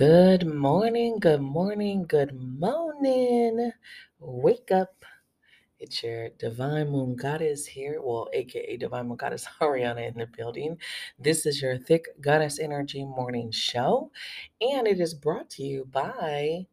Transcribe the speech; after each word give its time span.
Good 0.00 0.46
morning, 0.46 1.18
good 1.18 1.42
morning, 1.42 2.06
good 2.08 2.32
morning. 2.32 3.70
Wake 4.18 4.70
up. 4.72 5.04
It's 5.78 6.02
your 6.02 6.30
Divine 6.38 6.88
Moon 6.88 7.16
Goddess 7.16 7.66
here, 7.66 8.00
well, 8.00 8.30
aka 8.32 8.78
Divine 8.78 9.08
Moon 9.08 9.18
Goddess 9.18 9.46
Ariana 9.60 10.08
in 10.08 10.14
the 10.16 10.26
building. 10.26 10.78
This 11.18 11.44
is 11.44 11.60
your 11.60 11.76
Thick 11.76 12.06
Goddess 12.22 12.58
Energy 12.58 13.04
Morning 13.04 13.50
Show, 13.50 14.10
and 14.62 14.88
it 14.88 15.00
is 15.00 15.12
brought 15.12 15.50
to 15.50 15.64
you 15.64 15.84
by 15.92 16.66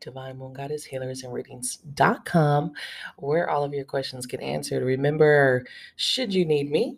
Divine 0.00 0.38
Moon 0.38 0.54
Goddess 0.54 0.82
Healers 0.82 1.24
and 1.24 1.32
Readings.com, 1.34 2.72
where 3.18 3.50
all 3.50 3.64
of 3.64 3.74
your 3.74 3.84
questions 3.84 4.24
get 4.24 4.40
answered. 4.40 4.82
Remember, 4.82 5.66
should 5.96 6.32
you 6.32 6.46
need 6.46 6.70
me, 6.70 6.96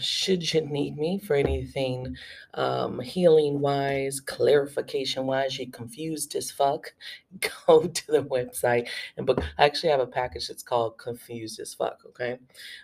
should 0.00 0.52
you 0.52 0.60
need 0.62 0.96
me 0.96 1.18
for 1.18 1.34
anything 1.34 2.16
um, 2.54 3.00
healing 3.00 3.60
wise, 3.60 4.20
clarification 4.20 5.26
wise, 5.26 5.58
you're 5.58 5.70
confused 5.70 6.34
as 6.34 6.50
fuck, 6.50 6.92
go 7.66 7.86
to 7.86 8.06
the 8.12 8.22
website 8.24 8.88
and 9.16 9.26
book. 9.26 9.42
I 9.58 9.64
actually 9.64 9.90
have 9.90 10.00
a 10.00 10.06
package 10.06 10.48
that's 10.48 10.62
called 10.62 10.98
Confused 10.98 11.60
as 11.60 11.74
Fuck. 11.74 12.00
Okay, 12.06 12.38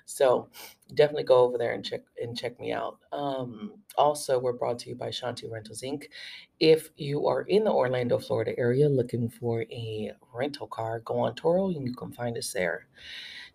so 0.06 0.48
definitely 0.94 1.24
go 1.24 1.44
over 1.44 1.58
there 1.58 1.72
and 1.72 1.84
check 1.84 2.02
and 2.20 2.36
check 2.36 2.58
me 2.58 2.72
out. 2.72 2.98
Um, 3.12 3.72
also, 3.96 4.38
we're 4.38 4.52
brought 4.52 4.78
to 4.80 4.90
you 4.90 4.94
by 4.94 5.08
Shanti 5.08 5.50
Rentals 5.50 5.82
Inc. 5.82 6.04
If 6.60 6.90
you 6.96 7.26
are 7.26 7.42
in 7.42 7.64
the 7.64 7.72
Orlando, 7.72 8.18
Florida 8.18 8.58
area 8.58 8.88
looking 8.88 9.28
for 9.28 9.62
a 9.62 10.12
rental 10.32 10.66
car, 10.66 11.00
go 11.00 11.18
on 11.18 11.34
Turo 11.34 11.74
and 11.74 11.86
you 11.86 11.94
can 11.94 12.12
find 12.12 12.36
us 12.38 12.52
there. 12.52 12.86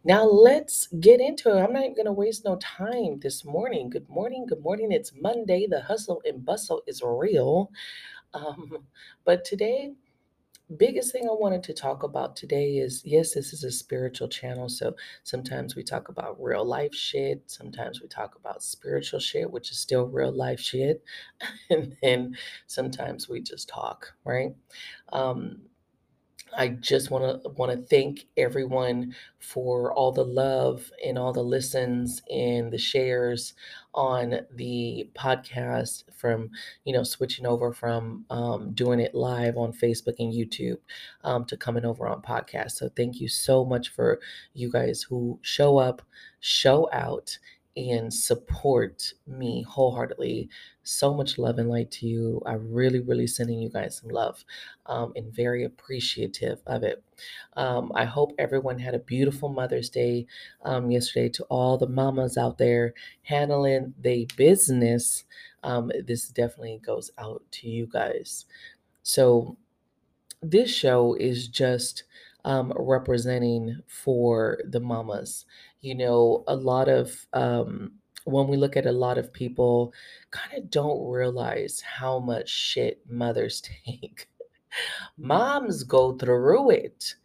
Now 0.04 0.26
let's 0.26 0.88
get 1.00 1.22
into 1.22 1.50
it. 1.56 1.62
I'm 1.62 1.74
not 1.74 1.96
going 1.96 2.06
to 2.06 2.12
waste 2.12 2.44
no 2.44 2.58
time 2.58 3.20
this 3.22 3.46
morning. 3.46 3.90
Good 3.90 4.10
morning. 4.10 4.46
Good 4.48 4.62
morning. 4.62 4.92
It's 4.92 5.14
Monday. 5.20 5.66
The 5.70 5.82
hustle 5.82 6.22
and 6.26 6.46
bustle 6.46 6.82
is 6.88 7.02
real. 7.06 7.72
Um, 8.34 8.86
but 9.26 9.46
today, 9.46 9.94
biggest 10.78 11.12
thing 11.12 11.30
I 11.30 11.34
wanted 11.34 11.64
to 11.64 11.74
talk 11.74 12.04
about 12.04 12.36
today 12.36 12.78
is 12.78 13.04
yes, 13.06 13.34
this 13.34 13.54
is 13.54 13.64
a 13.64 13.72
spiritual 13.72 14.28
channel. 14.28 14.70
So 14.70 14.96
sometimes 15.24 15.76
we 15.76 15.84
talk 15.84 16.10
about 16.10 16.42
real 16.42 16.66
life 16.66 16.96
shit. 16.96 17.44
Sometimes 17.48 18.02
we 18.02 18.08
talk 18.08 18.36
about 18.36 18.64
spiritual 18.64 19.20
shit, 19.22 19.52
which 19.52 19.72
is 19.72 19.80
still 19.80 20.08
real 20.08 20.32
life 20.32 20.60
shit. 20.60 21.04
and 21.70 21.96
then 22.04 22.38
sometimes 22.68 23.30
we 23.30 23.42
just 23.42 23.70
talk, 23.70 24.14
right? 24.26 24.54
Um, 25.14 25.62
I 26.58 26.70
just 26.70 27.10
want 27.12 27.44
to 27.44 27.50
want 27.50 27.72
to 27.72 27.86
thank 27.88 28.26
everyone 28.38 29.16
for 29.40 29.94
all 29.94 30.12
the 30.12 30.24
love 30.26 30.92
and 31.04 31.18
all 31.18 31.34
the 31.34 31.44
listens 31.44 32.22
and 32.32 32.72
the 32.72 32.78
shares 32.78 33.54
on 33.94 34.40
the 34.56 35.10
podcast 35.16 36.04
from 36.16 36.50
you 36.86 36.94
know 36.94 37.04
switching 37.04 37.46
over 37.46 37.74
from 37.74 38.26
um, 38.30 38.72
doing 38.74 39.00
it 39.00 39.16
live 39.16 39.58
on 39.58 39.74
Facebook 39.74 40.16
and 40.20 40.34
YouTube 40.34 40.78
um, 41.24 41.46
to 41.46 41.58
coming 41.58 41.86
over 41.86 42.08
on 42.08 42.22
podcast. 42.22 42.72
So 42.72 42.90
thank 42.90 43.20
you 43.20 43.28
so 43.28 43.66
much 43.66 43.90
for 43.90 44.20
you 44.54 44.72
guys 44.72 45.04
who 45.04 45.40
show 45.42 45.78
up, 45.78 46.02
show 46.40 46.90
out, 46.92 47.38
and 47.76 48.14
support 48.14 49.14
me 49.26 49.64
wholeheartedly. 49.64 50.50
So 50.84 51.14
much 51.14 51.38
love 51.38 51.58
and 51.58 51.70
light 51.70 51.90
to 51.92 52.08
you. 52.08 52.42
I 52.46 52.54
really, 52.54 53.00
really 53.00 53.26
sending 53.28 53.60
you 53.60 53.70
guys 53.70 53.98
some 53.98 54.10
love 54.10 54.46
um, 54.86 55.14
and 55.16 55.34
very 55.34 55.64
appreciative 55.64 56.62
of 56.68 56.84
it. 56.84 57.04
Um, 57.56 57.92
I 57.96 58.06
hope 58.06 58.34
everyone 58.38 58.80
had 58.80 58.94
a 58.96 59.00
beautiful 59.00 59.50
Mother's 59.50 59.90
Day 59.90 60.28
um, 60.64 60.92
yesterday 60.92 61.30
to 61.30 61.44
all 61.46 61.78
the 61.78 61.88
mamas 61.88 62.38
out 62.38 62.58
there 62.58 62.94
handling 63.24 63.94
the 64.00 64.28
business. 64.38 65.26
Um, 65.64 65.92
this 66.06 66.28
definitely 66.30 66.80
goes 66.84 67.12
out 67.18 67.44
to 67.52 67.70
you 67.70 67.88
guys. 67.88 68.46
So, 69.04 69.58
this 70.42 70.74
show 70.74 71.14
is 71.16 71.48
just 71.48 72.04
um, 72.46 72.74
representing 72.76 73.82
for 73.88 74.60
the 74.66 74.80
mamas. 74.80 75.46
You 75.84 75.96
know, 75.96 76.44
a 76.48 76.56
lot 76.56 76.90
of 76.90 77.28
um, 77.34 77.92
when 78.26 78.48
we 78.48 78.58
look 78.58 78.78
at 78.78 78.86
a 78.86 78.92
lot 78.92 79.18
of 79.18 79.34
people, 79.34 79.94
kind 80.32 80.58
of 80.58 80.70
don't 80.70 81.10
realize 81.10 81.82
how 81.82 82.20
much 82.20 82.50
shit 82.50 83.02
mothers 83.10 83.62
take. 83.86 84.30
Moms 85.18 85.84
go 85.84 86.14
through 86.14 86.72
it. 86.72 87.16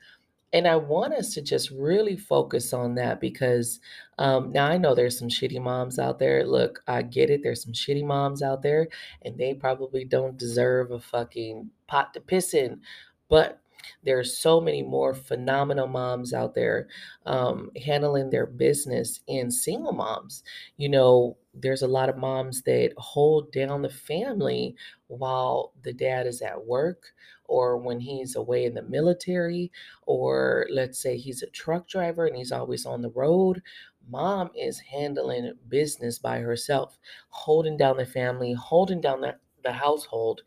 And 0.53 0.67
I 0.67 0.77
want 0.77 1.13
us 1.13 1.35
to 1.35 1.43
just 1.43 1.71
really 1.71 2.17
focus 2.17 2.73
on 2.73 2.95
that 2.95 3.21
because 3.21 3.81
um, 4.17 4.51
now 4.51 4.67
I 4.67 4.79
know 4.79 4.95
there's 4.95 5.19
some 5.19 5.29
shitty 5.29 5.61
moms 5.61 5.99
out 5.99 6.19
there. 6.19 6.47
Look, 6.47 6.83
I 6.89 7.03
get 7.03 7.29
it. 7.29 7.43
There's 7.43 7.63
some 7.63 7.75
shitty 7.75 8.05
moms 8.05 8.43
out 8.43 8.63
there, 8.63 8.89
and 9.23 9.37
they 9.37 9.53
probably 9.53 10.05
don't 10.05 10.39
deserve 10.39 10.91
a 10.91 11.01
fucking 11.01 11.71
pot 11.87 12.15
to 12.15 12.21
piss 12.21 12.55
in. 12.55 12.81
But 13.29 13.61
there's 14.03 14.37
so 14.37 14.61
many 14.61 14.83
more 14.83 15.15
phenomenal 15.15 15.87
moms 15.87 16.33
out 16.33 16.55
there 16.55 16.89
um, 17.27 17.71
handling 17.85 18.31
their 18.31 18.47
business 18.47 19.21
and 19.29 19.53
single 19.53 19.93
moms. 19.93 20.43
You 20.77 20.89
know, 20.89 21.37
there's 21.55 21.83
a 21.83 21.89
lot 21.89 22.09
of 22.09 22.17
moms 22.17 22.63
that 22.63 22.93
hold 22.97 23.53
down 23.53 23.83
the 23.83 23.89
family 23.91 24.77
while 25.09 25.73
the 25.83 25.93
dad 25.93 26.27
is 26.27 26.43
at 26.43 26.67
work 26.67 27.13
or 27.45 27.79
when 27.79 28.01
he's 28.01 28.37
away 28.37 28.65
in 28.67 28.75
the 28.75 28.83
military, 28.83 29.73
or 30.07 30.67
let's 30.71 30.99
say 31.01 31.17
he's 31.17 31.43
a 31.43 31.47
truck 31.51 31.89
driver 31.89 32.27
and 32.27 32.37
he's 32.37 32.53
always 32.53 32.85
on 32.85 33.01
the 33.03 33.11
road. 33.11 33.63
Mom 34.07 34.51
is 34.55 34.79
handling 34.81 35.53
business 35.69 36.19
by 36.19 36.39
herself, 36.41 36.99
holding 37.29 37.77
down 37.77 37.97
the 37.97 38.07
family, 38.07 38.53
holding 38.53 39.01
down 39.01 39.21
the, 39.21 39.37
the 39.63 39.73
household, 39.73 40.43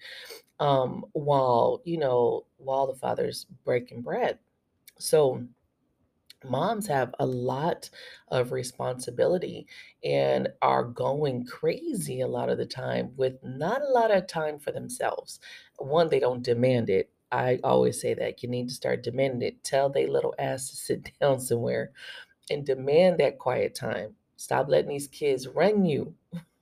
um, 0.59 1.05
while, 1.13 1.81
you 1.85 1.97
know, 1.97 2.45
while 2.63 2.87
the 2.87 2.95
father's 2.95 3.45
breaking 3.65 4.01
bread. 4.01 4.39
So, 4.99 5.45
moms 6.43 6.87
have 6.87 7.13
a 7.19 7.25
lot 7.25 7.89
of 8.29 8.51
responsibility 8.51 9.67
and 10.03 10.47
are 10.61 10.83
going 10.83 11.45
crazy 11.45 12.21
a 12.21 12.27
lot 12.27 12.49
of 12.49 12.57
the 12.57 12.65
time 12.65 13.11
with 13.15 13.35
not 13.43 13.81
a 13.81 13.91
lot 13.91 14.11
of 14.11 14.25
time 14.27 14.57
for 14.59 14.71
themselves. 14.71 15.39
One, 15.77 16.09
they 16.09 16.19
don't 16.19 16.43
demand 16.43 16.89
it. 16.89 17.09
I 17.31 17.59
always 17.63 18.01
say 18.01 18.13
that 18.15 18.41
you 18.43 18.49
need 18.49 18.69
to 18.69 18.73
start 18.73 19.03
demanding 19.03 19.47
it. 19.47 19.63
Tell 19.63 19.89
they 19.89 20.07
little 20.07 20.33
ass 20.39 20.69
to 20.69 20.75
sit 20.75 21.11
down 21.21 21.39
somewhere 21.39 21.91
and 22.49 22.65
demand 22.65 23.19
that 23.19 23.39
quiet 23.39 23.75
time. 23.75 24.15
Stop 24.37 24.69
letting 24.69 24.89
these 24.89 25.07
kids 25.07 25.47
run 25.47 25.85
you. 25.85 26.15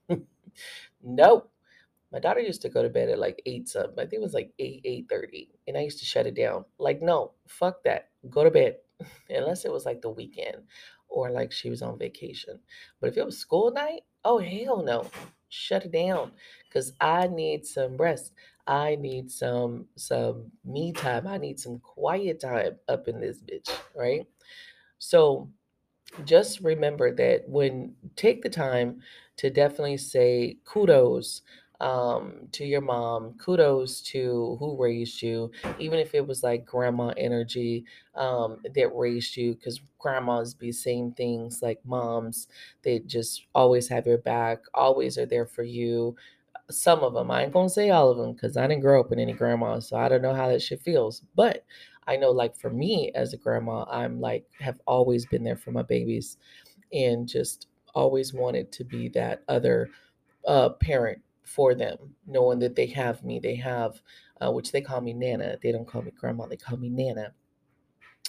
nope. 1.03 1.51
My 2.11 2.19
daughter 2.19 2.39
used 2.39 2.61
to 2.63 2.69
go 2.69 2.81
to 2.83 2.89
bed 2.89 3.09
at 3.09 3.19
like 3.19 3.41
eight 3.45 3.69
something. 3.69 3.99
I 3.99 4.03
think 4.03 4.13
it 4.13 4.21
was 4.21 4.33
like 4.33 4.51
eight, 4.59 4.81
eight 4.85 5.07
thirty. 5.09 5.49
And 5.67 5.77
I 5.77 5.81
used 5.81 5.99
to 5.99 6.05
shut 6.05 6.27
it 6.27 6.35
down. 6.35 6.65
Like, 6.79 7.01
no, 7.01 7.33
fuck 7.47 7.83
that. 7.83 8.09
Go 8.29 8.43
to 8.43 8.51
bed. 8.51 8.77
unless 9.29 9.65
it 9.65 9.71
was 9.71 9.85
like 9.85 10.01
the 10.01 10.09
weekend 10.09 10.57
or 11.07 11.29
like 11.31 11.51
she 11.51 11.69
was 11.69 11.81
on 11.81 11.97
vacation. 11.97 12.59
But 12.99 13.09
if 13.09 13.17
it 13.17 13.25
was 13.25 13.37
school 13.37 13.71
night, 13.71 14.01
oh 14.25 14.39
hell 14.39 14.83
no, 14.83 15.07
shut 15.49 15.85
it 15.85 15.91
down 15.91 16.31
because 16.67 16.93
I 16.99 17.27
need 17.27 17.65
some 17.65 17.97
rest. 17.97 18.33
I 18.67 18.95
need 18.95 19.31
some 19.31 19.87
some 19.95 20.51
me 20.63 20.91
time. 20.91 21.27
I 21.27 21.37
need 21.37 21.59
some 21.59 21.79
quiet 21.79 22.39
time 22.39 22.77
up 22.87 23.07
in 23.07 23.19
this 23.19 23.41
bitch, 23.41 23.71
right? 23.95 24.27
So 24.99 25.49
just 26.25 26.59
remember 26.61 27.13
that 27.15 27.47
when 27.47 27.95
take 28.15 28.41
the 28.41 28.49
time 28.49 29.01
to 29.37 29.49
definitely 29.49 29.97
say 29.97 30.57
kudos 30.65 31.41
um, 31.79 32.47
to 32.51 32.65
your 32.65 32.81
mom. 32.81 33.33
Kudos 33.37 34.01
to 34.01 34.57
who 34.59 34.75
raised 34.81 35.21
you, 35.21 35.51
even 35.77 35.99
if 35.99 36.13
it 36.13 36.25
was 36.25 36.43
like 36.43 36.65
grandma 36.65 37.13
energy 37.17 37.85
um, 38.15 38.57
that 38.75 38.95
raised 38.95 39.37
you, 39.37 39.53
because 39.53 39.81
grandmas 39.97 40.53
be 40.53 40.71
saying 40.71 41.13
things 41.13 41.61
like 41.61 41.79
moms. 41.85 42.47
They 42.83 42.99
just 42.99 43.45
always 43.55 43.87
have 43.87 44.05
your 44.05 44.17
back, 44.17 44.59
always 44.73 45.17
are 45.17 45.25
there 45.25 45.45
for 45.45 45.63
you. 45.63 46.15
Some 46.69 46.99
of 46.99 47.13
them, 47.13 47.31
I 47.31 47.43
ain't 47.43 47.53
gonna 47.53 47.69
say 47.69 47.89
all 47.89 48.09
of 48.09 48.17
them, 48.17 48.33
because 48.33 48.57
I 48.57 48.67
didn't 48.67 48.81
grow 48.81 48.99
up 48.99 49.09
with 49.09 49.19
any 49.19 49.33
grandmas, 49.33 49.87
so 49.87 49.97
I 49.97 50.09
don't 50.09 50.21
know 50.21 50.35
how 50.35 50.47
that 50.49 50.61
shit 50.61 50.81
feels. 50.81 51.23
But 51.35 51.65
I 52.07 52.15
know, 52.17 52.31
like 52.31 52.55
for 52.55 52.69
me 52.69 53.11
as 53.15 53.33
a 53.33 53.37
grandma, 53.37 53.85
I'm 53.89 54.19
like 54.19 54.45
have 54.59 54.79
always 54.85 55.25
been 55.25 55.43
there 55.43 55.55
for 55.55 55.71
my 55.71 55.83
babies, 55.83 56.37
and 56.93 57.27
just 57.27 57.67
always 57.95 58.33
wanted 58.33 58.71
to 58.71 58.83
be 58.83 59.09
that 59.09 59.43
other 59.47 59.89
uh, 60.47 60.69
parent 60.69 61.19
for 61.49 61.73
them, 61.73 61.97
knowing 62.27 62.59
that 62.59 62.75
they 62.75 62.85
have 62.85 63.23
me. 63.23 63.39
They 63.39 63.55
have, 63.55 64.01
uh, 64.39 64.51
which 64.51 64.71
they 64.71 64.81
call 64.81 65.01
me 65.01 65.13
Nana. 65.13 65.57
They 65.61 65.71
don't 65.71 65.87
call 65.87 66.03
me 66.03 66.11
Grandma. 66.11 66.45
They 66.45 66.57
call 66.57 66.77
me 66.77 66.89
Nana, 66.89 67.33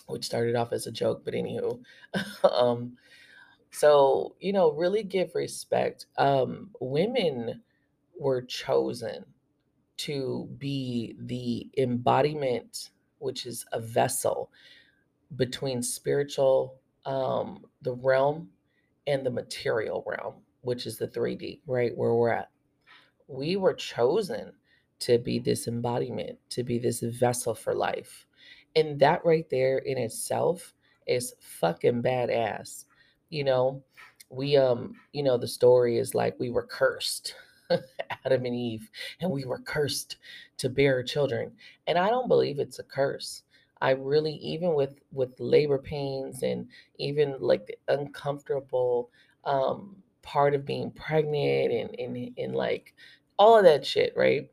which 0.07 0.25
started 0.25 0.57
off 0.57 0.73
as 0.73 0.87
a 0.87 0.91
joke, 0.91 1.23
but 1.25 1.35
anywho. 1.35 1.81
um, 2.51 2.97
so 3.71 4.35
you 4.41 4.55
know, 4.55 4.73
really 4.73 5.03
give 5.03 5.35
respect. 5.35 6.07
Um, 6.17 6.71
women 6.81 7.61
were 8.19 8.43
chosen 8.43 9.27
to 9.99 10.49
be 10.57 11.15
the 11.21 11.69
embodiment, 11.77 12.91
which 13.19 13.45
is 13.45 13.67
a 13.73 13.81
vessel 13.81 14.51
between 15.37 15.83
spiritual, 15.83 16.77
um, 17.05 17.67
the 17.83 17.93
realm, 17.93 18.49
and 19.07 19.27
the 19.27 19.31
material 19.31 20.03
realm, 20.07 20.37
which 20.63 20.87
is 20.87 20.97
the 20.97 21.07
3D, 21.07 21.61
right 21.67 21.95
where 21.97 22.15
we're 22.15 22.31
at 22.31 22.51
we 23.31 23.57
were 23.57 23.75
chosen 23.75 24.53
to 25.01 25.19
be 25.19 25.39
this 25.39 25.69
embodiment, 25.69 26.39
to 26.51 26.63
be 26.63 26.79
this 26.79 27.01
vessel 27.01 27.55
for 27.55 27.75
life. 27.75 28.27
And 28.77 28.99
that 29.01 29.25
right 29.25 29.49
there 29.51 29.79
in 29.79 29.99
itself 29.99 30.75
is 31.07 31.35
fucking 31.41 32.03
badass. 32.03 32.85
You 33.31 33.45
know, 33.45 33.83
we 34.31 34.57
um, 34.57 34.95
you 35.13 35.23
know, 35.23 35.39
the 35.39 35.49
story 35.49 35.99
is 35.99 36.15
like 36.15 36.39
we 36.39 36.51
were 36.51 36.67
cursed. 36.67 37.35
Adam 38.25 38.45
and 38.47 38.55
Eve, 38.55 38.91
and 39.21 39.31
we 39.31 39.45
were 39.45 39.61
cursed 39.61 40.17
to 40.59 40.69
bear 40.69 41.03
children. 41.05 41.53
And 41.87 41.97
I 41.97 42.09
don't 42.11 42.27
believe 42.29 42.59
it's 42.59 42.81
a 42.81 42.85
curse. 42.85 43.45
I 43.81 43.93
really, 43.93 44.35
even 44.35 44.75
with 44.75 45.01
with 45.13 45.39
labor 45.39 45.79
pains 45.79 46.43
and 46.43 46.69
even 46.99 47.37
like 47.41 47.67
the 47.67 47.77
uncomfortable 47.89 49.11
um, 49.45 49.97
part 50.23 50.55
of 50.55 50.67
being 50.67 50.91
pregnant 50.91 51.73
and, 51.73 51.99
and 51.99 52.31
and 52.37 52.55
like 52.55 52.95
all 53.41 53.57
of 53.57 53.65
that 53.65 53.87
shit, 53.87 54.13
right? 54.15 54.51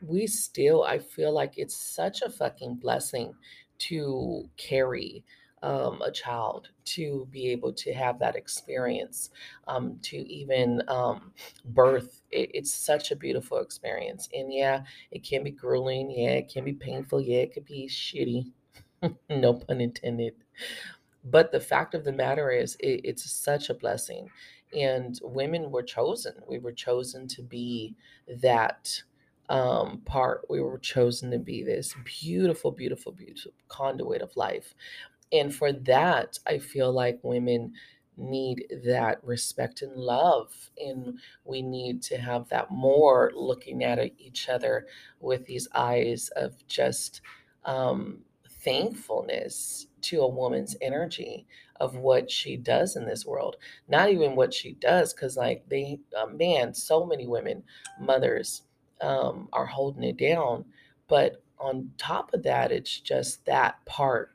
We 0.00 0.26
still, 0.26 0.82
I 0.84 0.98
feel 0.98 1.32
like 1.32 1.58
it's 1.58 1.76
such 1.76 2.22
a 2.22 2.30
fucking 2.30 2.76
blessing 2.76 3.34
to 3.80 4.48
carry 4.56 5.22
um, 5.62 6.00
a 6.02 6.10
child, 6.10 6.70
to 6.86 7.28
be 7.30 7.50
able 7.50 7.72
to 7.74 7.92
have 7.92 8.18
that 8.18 8.34
experience, 8.34 9.30
um, 9.68 9.98
to 10.02 10.16
even 10.16 10.82
um, 10.88 11.32
birth. 11.66 12.22
It, 12.30 12.50
it's 12.54 12.74
such 12.74 13.10
a 13.10 13.16
beautiful 13.16 13.58
experience. 13.58 14.28
And 14.34 14.52
yeah, 14.52 14.82
it 15.10 15.22
can 15.22 15.44
be 15.44 15.50
grueling. 15.50 16.10
Yeah, 16.10 16.30
it 16.30 16.48
can 16.52 16.64
be 16.64 16.72
painful. 16.72 17.20
Yeah, 17.20 17.40
it 17.40 17.52
could 17.52 17.66
be 17.66 17.86
shitty. 17.86 18.50
no 19.30 19.54
pun 19.54 19.80
intended. 19.82 20.34
But 21.24 21.52
the 21.52 21.60
fact 21.60 21.94
of 21.94 22.02
the 22.02 22.12
matter 22.12 22.50
is, 22.50 22.76
it, 22.80 23.02
it's 23.04 23.30
such 23.30 23.68
a 23.68 23.74
blessing. 23.74 24.30
And 24.76 25.18
women 25.22 25.70
were 25.70 25.82
chosen. 25.82 26.34
We 26.48 26.58
were 26.58 26.72
chosen 26.72 27.28
to 27.28 27.42
be 27.42 27.94
that 28.28 29.02
um, 29.48 30.00
part. 30.04 30.46
We 30.48 30.60
were 30.60 30.78
chosen 30.78 31.30
to 31.32 31.38
be 31.38 31.62
this 31.62 31.94
beautiful, 32.04 32.70
beautiful, 32.70 33.12
beautiful 33.12 33.52
conduit 33.68 34.22
of 34.22 34.36
life. 34.36 34.74
And 35.32 35.54
for 35.54 35.72
that, 35.72 36.38
I 36.46 36.58
feel 36.58 36.92
like 36.92 37.18
women 37.22 37.74
need 38.16 38.66
that 38.84 39.22
respect 39.24 39.82
and 39.82 39.96
love. 39.96 40.70
And 40.78 41.18
we 41.44 41.62
need 41.62 42.02
to 42.02 42.18
have 42.18 42.48
that 42.50 42.70
more 42.70 43.32
looking 43.34 43.84
at 43.84 43.98
each 44.18 44.48
other 44.48 44.86
with 45.20 45.46
these 45.46 45.68
eyes 45.74 46.30
of 46.36 46.66
just 46.66 47.20
um, 47.64 48.20
thankfulness 48.64 49.86
to 50.02 50.20
a 50.20 50.28
woman's 50.28 50.76
energy 50.80 51.46
of 51.80 51.96
what 51.96 52.30
she 52.30 52.56
does 52.56 52.96
in 52.96 53.04
this 53.06 53.26
world. 53.26 53.56
Not 53.88 54.10
even 54.10 54.36
what 54.36 54.54
she 54.54 54.72
does, 54.74 55.12
because, 55.12 55.36
like, 55.36 55.68
they, 55.68 56.00
uh, 56.16 56.26
man, 56.26 56.74
so 56.74 57.04
many 57.04 57.26
women, 57.26 57.64
mothers, 58.00 58.62
um, 59.00 59.48
are 59.52 59.66
holding 59.66 60.04
it 60.04 60.16
down. 60.16 60.64
But 61.08 61.42
on 61.58 61.90
top 61.98 62.34
of 62.34 62.42
that, 62.44 62.72
it's 62.72 63.00
just 63.00 63.44
that 63.46 63.84
part 63.84 64.30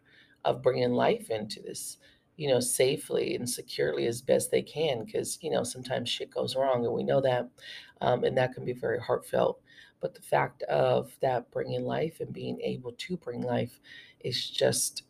of 0.45 0.61
bringing 0.61 0.91
life 0.91 1.29
into 1.29 1.61
this, 1.61 1.97
you 2.35 2.49
know, 2.49 2.59
safely 2.59 3.35
and 3.35 3.49
securely 3.49 4.05
as 4.07 4.21
best 4.21 4.51
they 4.51 4.61
can. 4.61 5.05
Because, 5.05 5.37
you 5.41 5.49
know, 5.49 5.63
sometimes 5.63 6.09
shit 6.09 6.31
goes 6.31 6.55
wrong, 6.55 6.85
and 6.85 6.93
we 6.93 7.03
know 7.03 7.21
that. 7.21 7.49
Um, 8.01 8.23
and 8.23 8.37
that 8.37 8.53
can 8.53 8.65
be 8.65 8.73
very 8.73 8.99
heartfelt. 8.99 9.61
But 9.99 10.13
the 10.13 10.21
fact 10.21 10.61
of 10.63 11.11
that 11.21 11.49
bringing 11.49 11.83
life 11.83 12.19
and 12.19 12.31
being 12.31 12.61
able 12.61 12.91
to 12.91 13.17
bring 13.17 13.41
life 13.41 13.79
is 14.27 14.49
just 14.49 15.03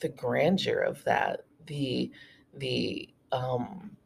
the 0.00 0.08
grandeur 0.08 0.80
of 0.80 1.02
that, 1.04 1.44
the 1.66 2.10
the 2.54 3.08
um, 3.32 3.96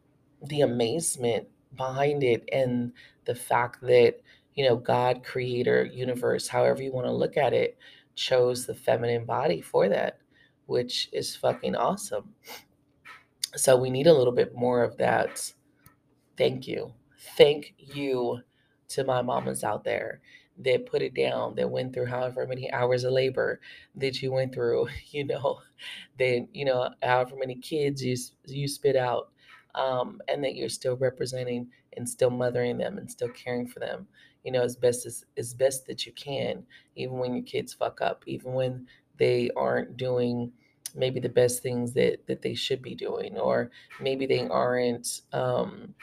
the 0.47 0.61
amazement 0.61 1.47
behind 1.75 2.23
it, 2.23 2.47
and 2.51 2.91
the 3.25 3.35
fact 3.35 3.81
that 3.81 4.15
you 4.55 4.65
know 4.65 4.75
God, 4.75 5.23
Creator, 5.23 5.85
Universe, 5.85 6.47
however 6.47 6.83
you 6.83 6.91
want 6.91 7.07
to 7.07 7.11
look 7.11 7.37
at 7.37 7.53
it, 7.53 7.77
chose 8.15 8.65
the 8.65 8.75
feminine 8.75 9.25
body 9.25 9.61
for 9.61 9.89
that, 9.89 10.19
which 10.65 11.09
is 11.13 11.35
fucking 11.35 11.75
awesome. 11.75 12.33
So 13.55 13.75
we 13.77 13.89
need 13.89 14.07
a 14.07 14.13
little 14.13 14.33
bit 14.33 14.55
more 14.55 14.83
of 14.83 14.97
that. 14.97 15.51
Thank 16.37 16.67
you. 16.67 16.93
Thank 17.37 17.73
you 17.77 18.39
to 18.89 19.03
my 19.03 19.21
mamas 19.21 19.63
out 19.63 19.83
there 19.83 20.21
that 20.59 20.85
put 20.85 21.01
it 21.01 21.13
down, 21.13 21.55
that 21.55 21.69
went 21.69 21.93
through 21.93 22.05
however 22.05 22.45
many 22.45 22.71
hours 22.71 23.03
of 23.03 23.13
labor 23.13 23.61
that 23.95 24.21
you 24.21 24.31
went 24.31 24.53
through, 24.53 24.87
you 25.11 25.25
know, 25.25 25.61
that, 26.17 26.47
you 26.53 26.65
know, 26.65 26.89
however 27.01 27.35
many 27.37 27.55
kids 27.55 28.03
you, 28.03 28.15
you 28.45 28.67
spit 28.67 28.95
out, 28.95 29.31
um, 29.75 30.21
and 30.27 30.43
that 30.43 30.55
you're 30.55 30.69
still 30.69 30.97
representing 30.97 31.69
and 31.95 32.07
still 32.07 32.29
mothering 32.29 32.77
them 32.77 32.97
and 32.97 33.09
still 33.09 33.29
caring 33.29 33.67
for 33.67 33.79
them, 33.79 34.07
you 34.43 34.51
know, 34.51 34.61
as 34.61 34.75
best 34.75 35.05
as, 35.05 35.25
as 35.37 35.53
best 35.53 35.85
that 35.85 36.05
you 36.05 36.11
can, 36.11 36.65
even 36.95 37.17
when 37.17 37.33
your 37.33 37.43
kids 37.43 37.73
fuck 37.73 38.01
up, 38.01 38.23
even 38.27 38.53
when 38.53 38.87
they 39.17 39.49
aren't 39.55 39.95
doing 39.97 40.51
maybe 40.95 41.19
the 41.19 41.29
best 41.29 41.61
things 41.61 41.93
that, 41.93 42.25
that 42.25 42.41
they 42.41 42.53
should 42.55 42.81
be 42.81 42.95
doing, 42.95 43.37
or 43.37 43.69
maybe 44.01 44.25
they 44.25 44.47
aren't, 44.47 45.21
um, 45.33 45.93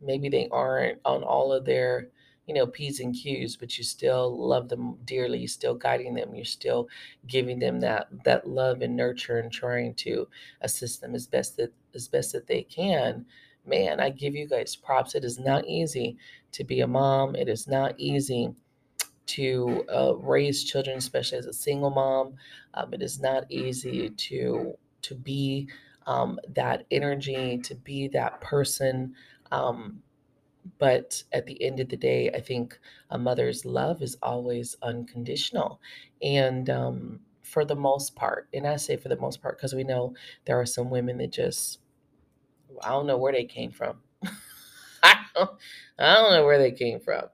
maybe 0.00 0.28
they 0.28 0.48
aren't 0.50 1.00
on 1.04 1.22
all 1.22 1.52
of 1.52 1.64
their 1.64 2.08
you 2.48 2.54
know 2.54 2.66
p's 2.66 2.98
and 2.98 3.14
q's 3.14 3.56
but 3.56 3.76
you 3.76 3.84
still 3.84 4.36
love 4.36 4.68
them 4.68 4.96
dearly 5.04 5.38
you're 5.38 5.46
still 5.46 5.74
guiding 5.74 6.14
them 6.14 6.34
you're 6.34 6.44
still 6.44 6.88
giving 7.26 7.58
them 7.58 7.78
that 7.78 8.08
that 8.24 8.48
love 8.48 8.80
and 8.80 8.96
nurture 8.96 9.38
and 9.38 9.52
trying 9.52 9.94
to 9.94 10.26
assist 10.62 11.02
them 11.02 11.14
as 11.14 11.26
best 11.26 11.56
that 11.56 11.72
as 11.94 12.08
best 12.08 12.32
that 12.32 12.46
they 12.46 12.62
can. 12.62 13.24
Man 13.66 14.00
i 14.00 14.08
give 14.08 14.34
you 14.34 14.48
guys 14.48 14.74
props. 14.74 15.14
It 15.14 15.24
is 15.24 15.38
not 15.38 15.66
easy 15.66 16.16
to 16.52 16.64
be 16.64 16.80
a 16.80 16.86
mom. 16.86 17.36
It 17.36 17.48
is 17.48 17.68
not 17.68 17.94
easy 17.98 18.54
to 19.26 19.84
uh, 19.94 20.14
raise 20.16 20.64
children 20.64 20.96
especially 20.96 21.36
as 21.36 21.46
a 21.46 21.52
single 21.52 21.90
mom. 21.90 22.34
Um, 22.72 22.94
it 22.94 23.02
is 23.02 23.20
not 23.20 23.44
easy 23.50 24.08
to 24.08 24.74
to 25.02 25.14
be 25.14 25.68
um, 26.06 26.40
that 26.54 26.86
energy 26.90 27.58
to 27.58 27.74
be 27.74 28.08
that 28.08 28.40
person. 28.40 29.14
Um, 29.52 30.02
but 30.78 31.22
at 31.32 31.46
the 31.46 31.62
end 31.62 31.80
of 31.80 31.88
the 31.88 31.96
day, 31.96 32.30
I 32.30 32.40
think 32.40 32.78
a 33.10 33.18
mother's 33.18 33.64
love 33.64 34.02
is 34.02 34.16
always 34.22 34.76
unconditional. 34.82 35.80
And 36.22 36.68
um, 36.70 37.20
for 37.42 37.64
the 37.64 37.76
most 37.76 38.14
part, 38.16 38.48
and 38.52 38.66
I 38.66 38.76
say 38.76 38.96
for 38.96 39.08
the 39.08 39.16
most 39.16 39.42
part 39.42 39.58
because 39.58 39.74
we 39.74 39.84
know 39.84 40.14
there 40.46 40.60
are 40.60 40.66
some 40.66 40.90
women 40.90 41.18
that 41.18 41.32
just, 41.32 41.80
I 42.82 42.90
don't 42.90 43.06
know 43.06 43.18
where 43.18 43.32
they 43.32 43.44
came 43.44 43.72
from. 43.72 43.98
I, 45.02 45.16
don't, 45.34 45.50
I 45.98 46.14
don't 46.14 46.32
know 46.32 46.44
where 46.46 46.58
they 46.58 46.72
came 46.72 47.00
from. 47.00 47.28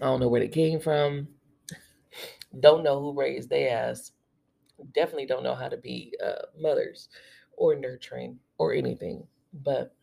I 0.00 0.06
don't 0.06 0.20
know 0.20 0.28
where 0.28 0.40
they 0.40 0.48
came 0.48 0.80
from. 0.80 1.28
Don't 2.58 2.82
know 2.82 3.00
who 3.00 3.18
raised 3.18 3.50
their 3.50 3.70
ass. 3.76 4.12
Definitely 4.94 5.26
don't 5.26 5.42
know 5.44 5.54
how 5.54 5.68
to 5.68 5.76
be 5.76 6.14
uh, 6.24 6.46
mothers 6.58 7.08
or 7.58 7.76
nurturing 7.76 8.40
or 8.58 8.74
anything. 8.74 9.26
But 9.52 9.94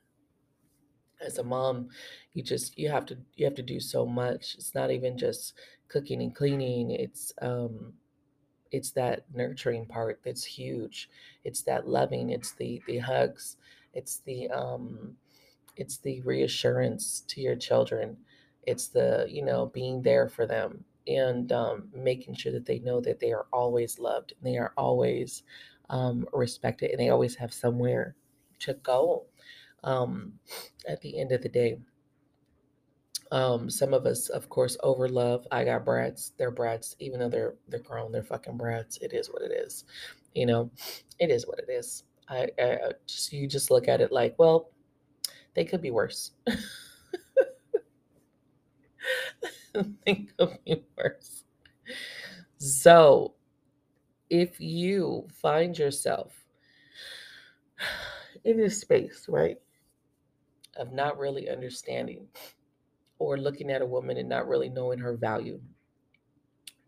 as 1.21 1.37
a 1.37 1.43
mom, 1.43 1.89
you 2.33 2.43
just 2.43 2.77
you 2.77 2.89
have 2.89 3.05
to 3.07 3.17
you 3.35 3.45
have 3.45 3.55
to 3.55 3.61
do 3.63 3.79
so 3.79 4.05
much. 4.05 4.55
It's 4.55 4.75
not 4.75 4.91
even 4.91 5.17
just 5.17 5.53
cooking 5.87 6.21
and 6.21 6.35
cleaning. 6.35 6.91
It's 6.91 7.33
um 7.41 7.93
it's 8.71 8.91
that 8.91 9.25
nurturing 9.33 9.87
part 9.87 10.21
that's 10.23 10.45
huge. 10.45 11.09
It's 11.43 11.63
that 11.63 11.87
loving, 11.87 12.31
it's 12.31 12.53
the 12.53 12.81
the 12.87 12.99
hugs, 12.99 13.57
it's 13.93 14.19
the 14.19 14.49
um 14.49 15.17
it's 15.77 15.97
the 15.97 16.21
reassurance 16.21 17.21
to 17.29 17.41
your 17.41 17.55
children. 17.55 18.17
It's 18.63 18.87
the, 18.87 19.27
you 19.29 19.43
know, 19.43 19.67
being 19.67 20.01
there 20.01 20.27
for 20.29 20.45
them 20.47 20.83
and 21.07 21.51
um, 21.51 21.89
making 21.95 22.35
sure 22.35 22.51
that 22.53 22.65
they 22.65 22.79
know 22.79 23.01
that 23.01 23.19
they 23.19 23.31
are 23.33 23.47
always 23.53 23.99
loved 23.99 24.33
and 24.33 24.53
they 24.53 24.57
are 24.57 24.73
always 24.77 25.43
um, 25.89 26.27
respected 26.33 26.91
and 26.91 26.99
they 26.99 27.09
always 27.09 27.35
have 27.35 27.53
somewhere 27.53 28.15
to 28.59 28.73
go 28.75 29.25
um, 29.83 30.33
at 30.87 31.01
the 31.01 31.19
end 31.19 31.31
of 31.31 31.41
the 31.41 31.49
day. 31.49 31.77
Um, 33.31 33.69
some 33.69 33.93
of 33.93 34.05
us, 34.05 34.29
of 34.29 34.49
course, 34.49 34.77
over 34.83 35.09
love. 35.09 35.47
I 35.51 35.63
got 35.65 35.83
brats. 35.85 36.33
They're 36.37 36.51
brats, 36.51 36.95
even 36.99 37.19
though 37.19 37.29
they're 37.29 37.55
they're 37.67 37.79
grown. 37.79 38.11
They're 38.11 38.23
fucking 38.23 38.57
brats. 38.57 38.97
It 39.01 39.13
is 39.13 39.27
what 39.27 39.41
it 39.41 39.51
is. 39.51 39.85
You 40.33 40.45
know, 40.45 40.69
it 41.19 41.31
is 41.31 41.47
what 41.47 41.59
it 41.59 41.69
is. 41.69 42.03
I, 42.29 42.49
I 42.59 42.91
just 43.07 43.33
you 43.33 43.47
just 43.47 43.71
look 43.71 43.87
at 43.87 44.01
it 44.01 44.11
like, 44.11 44.35
well, 44.37 44.69
they 45.55 45.65
could 45.65 45.81
be 45.81 45.91
worse. 45.91 46.31
they 50.05 50.27
could 50.37 50.57
be 50.65 50.83
worse. 50.97 51.43
So 52.57 53.33
if 54.29 54.59
you 54.59 55.27
find 55.41 55.77
yourself 55.77 56.45
in 58.43 58.57
this 58.57 58.81
space, 58.81 59.25
right, 59.29 59.57
of 60.77 60.93
not 60.93 61.17
really 61.19 61.49
understanding 61.49 62.27
or 63.19 63.37
looking 63.37 63.71
at 63.71 63.81
a 63.81 63.85
woman 63.85 64.17
and 64.17 64.29
not 64.29 64.47
really 64.47 64.69
knowing 64.69 64.99
her 64.99 65.15
value, 65.15 65.59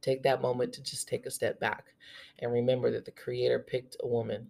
take 0.02 0.24
that 0.24 0.42
moment 0.42 0.74
to 0.74 0.84
just 0.84 1.08
take 1.08 1.26
a 1.26 1.32
step 1.32 1.60
back 1.60 1.94
and 2.40 2.52
remember 2.52 2.92
that 2.92 3.06
the 3.06 3.12
Creator 3.12 3.60
picked 3.60 3.98
a 4.02 4.08
woman. 4.08 4.50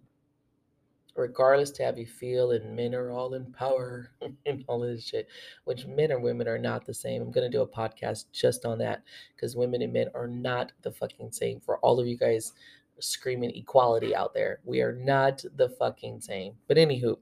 regardless 1.16 1.70
to 1.72 1.82
have 1.82 1.98
you 1.98 2.06
feel 2.06 2.52
and 2.52 2.76
men 2.76 2.94
are 2.94 3.10
all 3.10 3.34
in 3.34 3.52
power 3.52 4.12
and 4.46 4.64
all 4.68 4.80
this 4.80 5.04
shit 5.04 5.28
which 5.64 5.86
men 5.86 6.10
and 6.12 6.22
women 6.22 6.46
are 6.48 6.58
not 6.58 6.86
the 6.86 6.94
same 6.94 7.20
i'm 7.22 7.32
going 7.32 7.50
to 7.50 7.56
do 7.56 7.62
a 7.62 7.68
podcast 7.68 8.26
just 8.32 8.64
on 8.64 8.78
that 8.78 9.02
because 9.34 9.56
women 9.56 9.82
and 9.82 9.92
men 9.92 10.08
are 10.14 10.28
not 10.28 10.72
the 10.82 10.92
fucking 10.92 11.32
same 11.32 11.60
for 11.60 11.78
all 11.78 11.98
of 12.00 12.06
you 12.06 12.16
guys 12.16 12.52
screaming 13.00 13.54
equality 13.54 14.14
out 14.14 14.34
there. 14.34 14.60
We 14.64 14.80
are 14.82 14.92
not 14.92 15.44
the 15.56 15.68
fucking 15.68 16.20
same. 16.20 16.54
But 16.66 16.76
anywho 16.76 17.18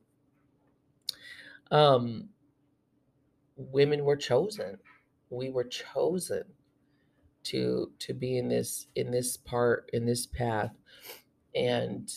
um 1.70 2.28
women 3.56 4.04
were 4.04 4.16
chosen. 4.16 4.78
We 5.30 5.50
were 5.50 5.64
chosen 5.64 6.44
to 7.44 7.92
to 7.98 8.14
be 8.14 8.38
in 8.38 8.48
this 8.48 8.88
in 8.94 9.10
this 9.10 9.36
part 9.36 9.90
in 9.92 10.04
this 10.04 10.26
path. 10.26 10.72
And 11.54 12.12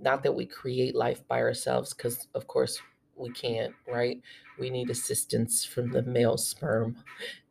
not 0.00 0.22
that 0.22 0.34
we 0.34 0.46
create 0.46 0.94
life 0.94 1.26
by 1.28 1.40
ourselves 1.40 1.94
because 1.94 2.28
of 2.34 2.46
course 2.46 2.80
we 3.16 3.30
can't 3.30 3.74
right? 3.86 4.20
We 4.58 4.70
need 4.70 4.90
assistance 4.90 5.64
from 5.64 5.90
the 5.90 6.02
male 6.02 6.36
sperm 6.36 6.96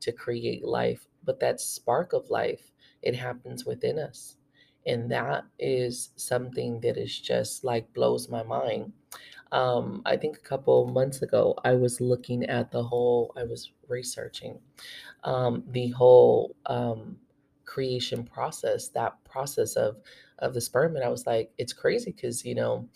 to 0.02 0.12
create 0.12 0.64
life. 0.64 1.08
But 1.24 1.40
that 1.42 1.60
spark 1.60 2.14
of 2.14 2.30
life 2.30 2.72
it 3.02 3.16
happens 3.16 3.66
within 3.66 4.00
us 4.00 4.37
and 4.88 5.12
that 5.12 5.46
is 5.60 6.12
something 6.18 6.82
that 6.82 6.98
is 6.98 7.20
just 7.20 7.64
like 7.66 7.94
blows 7.94 8.30
my 8.30 8.44
mind. 8.44 8.94
Um, 9.52 10.02
i 10.06 10.18
think 10.18 10.38
a 10.38 10.42
couple 10.42 10.88
months 10.88 11.22
ago 11.22 11.56
i 11.64 11.74
was 11.74 12.02
looking 12.02 12.44
at 12.46 12.72
the 12.72 12.84
whole 12.84 13.34
i 13.38 13.44
was 13.46 13.72
researching 13.88 14.60
um, 15.24 15.64
the 15.70 15.90
whole 15.90 16.56
um, 16.66 17.18
creation 17.66 18.24
process 18.26 18.90
that 18.90 19.24
process 19.26 19.76
of 19.76 19.98
of 20.40 20.54
the 20.54 20.62
sperm 20.62 20.96
and 20.96 21.06
i 21.06 21.10
was 21.10 21.26
like 21.28 21.52
it's 21.58 21.74
crazy 21.74 22.12
because 22.12 22.46
you 22.46 22.56
know 22.56 22.90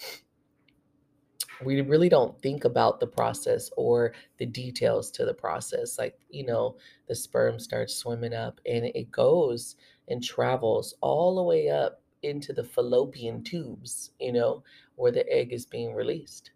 we 1.63 1.81
really 1.81 2.09
don't 2.09 2.41
think 2.41 2.65
about 2.65 2.99
the 2.99 3.07
process 3.07 3.69
or 3.77 4.13
the 4.37 4.45
details 4.45 5.11
to 5.11 5.25
the 5.25 5.33
process 5.33 5.97
like 5.97 6.19
you 6.29 6.45
know 6.45 6.77
the 7.07 7.15
sperm 7.15 7.59
starts 7.59 7.95
swimming 7.95 8.33
up 8.33 8.59
and 8.65 8.85
it 8.85 9.11
goes 9.11 9.75
and 10.07 10.23
travels 10.23 10.95
all 11.01 11.35
the 11.35 11.43
way 11.43 11.69
up 11.69 12.01
into 12.23 12.53
the 12.53 12.63
fallopian 12.63 13.43
tubes 13.43 14.11
you 14.19 14.31
know 14.31 14.63
where 14.95 15.11
the 15.11 15.27
egg 15.31 15.51
is 15.53 15.65
being 15.65 15.93
released. 15.93 16.51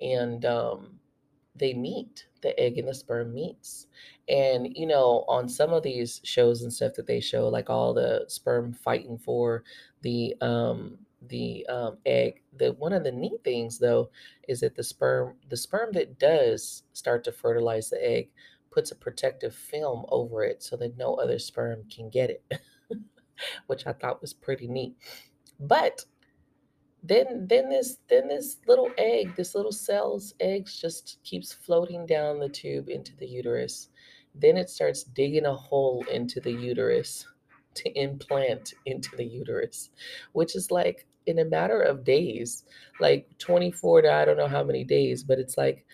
And 0.00 0.44
um 0.44 1.00
they 1.56 1.74
meet 1.74 2.26
the 2.42 2.58
egg 2.60 2.78
and 2.78 2.86
the 2.88 2.94
sperm 2.94 3.34
meets. 3.34 3.86
And 4.28 4.76
you 4.76 4.86
know 4.86 5.24
on 5.28 5.48
some 5.48 5.72
of 5.72 5.82
these 5.82 6.20
shows 6.24 6.62
and 6.62 6.72
stuff 6.72 6.94
that 6.94 7.06
they 7.06 7.20
show 7.20 7.48
like 7.48 7.70
all 7.70 7.94
the 7.94 8.24
sperm 8.28 8.72
fighting 8.72 9.18
for 9.18 9.64
the 10.02 10.36
um 10.40 10.98
the 11.28 11.66
um 11.68 11.98
egg 12.06 12.42
the 12.56 12.72
one 12.74 12.92
of 12.92 13.02
the 13.02 13.10
neat 13.10 13.42
things 13.42 13.78
though 13.78 14.08
is 14.46 14.60
that 14.60 14.76
the 14.76 14.84
sperm 14.84 15.34
the 15.48 15.56
sperm 15.56 15.90
that 15.92 16.18
does 16.18 16.84
start 16.92 17.24
to 17.24 17.32
fertilize 17.32 17.90
the 17.90 18.04
egg 18.06 18.30
puts 18.70 18.92
a 18.92 18.94
protective 18.94 19.54
film 19.54 20.04
over 20.10 20.44
it 20.44 20.62
so 20.62 20.76
that 20.76 20.96
no 20.96 21.14
other 21.14 21.38
sperm 21.38 21.84
can 21.90 22.08
get 22.08 22.30
it 22.30 22.44
which 23.66 23.86
i 23.86 23.92
thought 23.92 24.20
was 24.20 24.32
pretty 24.32 24.66
neat. 24.66 24.96
But 25.60 26.04
then 27.02 27.46
then 27.48 27.68
this 27.68 27.98
then 28.08 28.28
this 28.28 28.58
little 28.66 28.90
egg 28.98 29.34
this 29.36 29.54
little 29.54 29.72
cell's 29.72 30.34
eggs 30.40 30.80
just 30.80 31.18
keeps 31.24 31.52
floating 31.52 32.06
down 32.06 32.40
the 32.40 32.48
tube 32.48 32.88
into 32.88 33.16
the 33.16 33.26
uterus. 33.26 33.88
Then 34.34 34.56
it 34.56 34.70
starts 34.70 35.04
digging 35.04 35.46
a 35.46 35.54
hole 35.54 36.04
into 36.12 36.40
the 36.40 36.52
uterus 36.52 37.26
to 37.74 37.90
implant 37.98 38.74
into 38.86 39.14
the 39.16 39.24
uterus 39.24 39.90
which 40.32 40.56
is 40.56 40.70
like 40.70 41.06
in 41.26 41.38
a 41.38 41.44
matter 41.44 41.80
of 41.80 42.02
days 42.02 42.64
like 42.98 43.28
24 43.38 44.02
to 44.02 44.12
i 44.12 44.24
don't 44.24 44.38
know 44.38 44.48
how 44.48 44.64
many 44.64 44.82
days 44.82 45.22
but 45.22 45.38
it's 45.38 45.56
like 45.56 45.84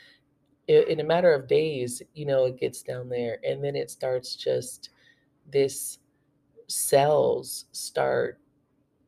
in 0.67 1.01
a 1.01 1.05
matter 1.05 1.33
of 1.33 1.47
days 1.47 2.03
you 2.15 2.25
know 2.25 2.47
it 2.47 2.59
gets 2.59 2.83
down 2.83 3.09
there. 3.09 3.39
And 3.45 3.63
then 3.63 3.77
it 3.77 3.91
starts 3.91 4.35
just 4.35 4.91
this 5.53 5.99
cells 6.69 7.67
start 7.73 8.39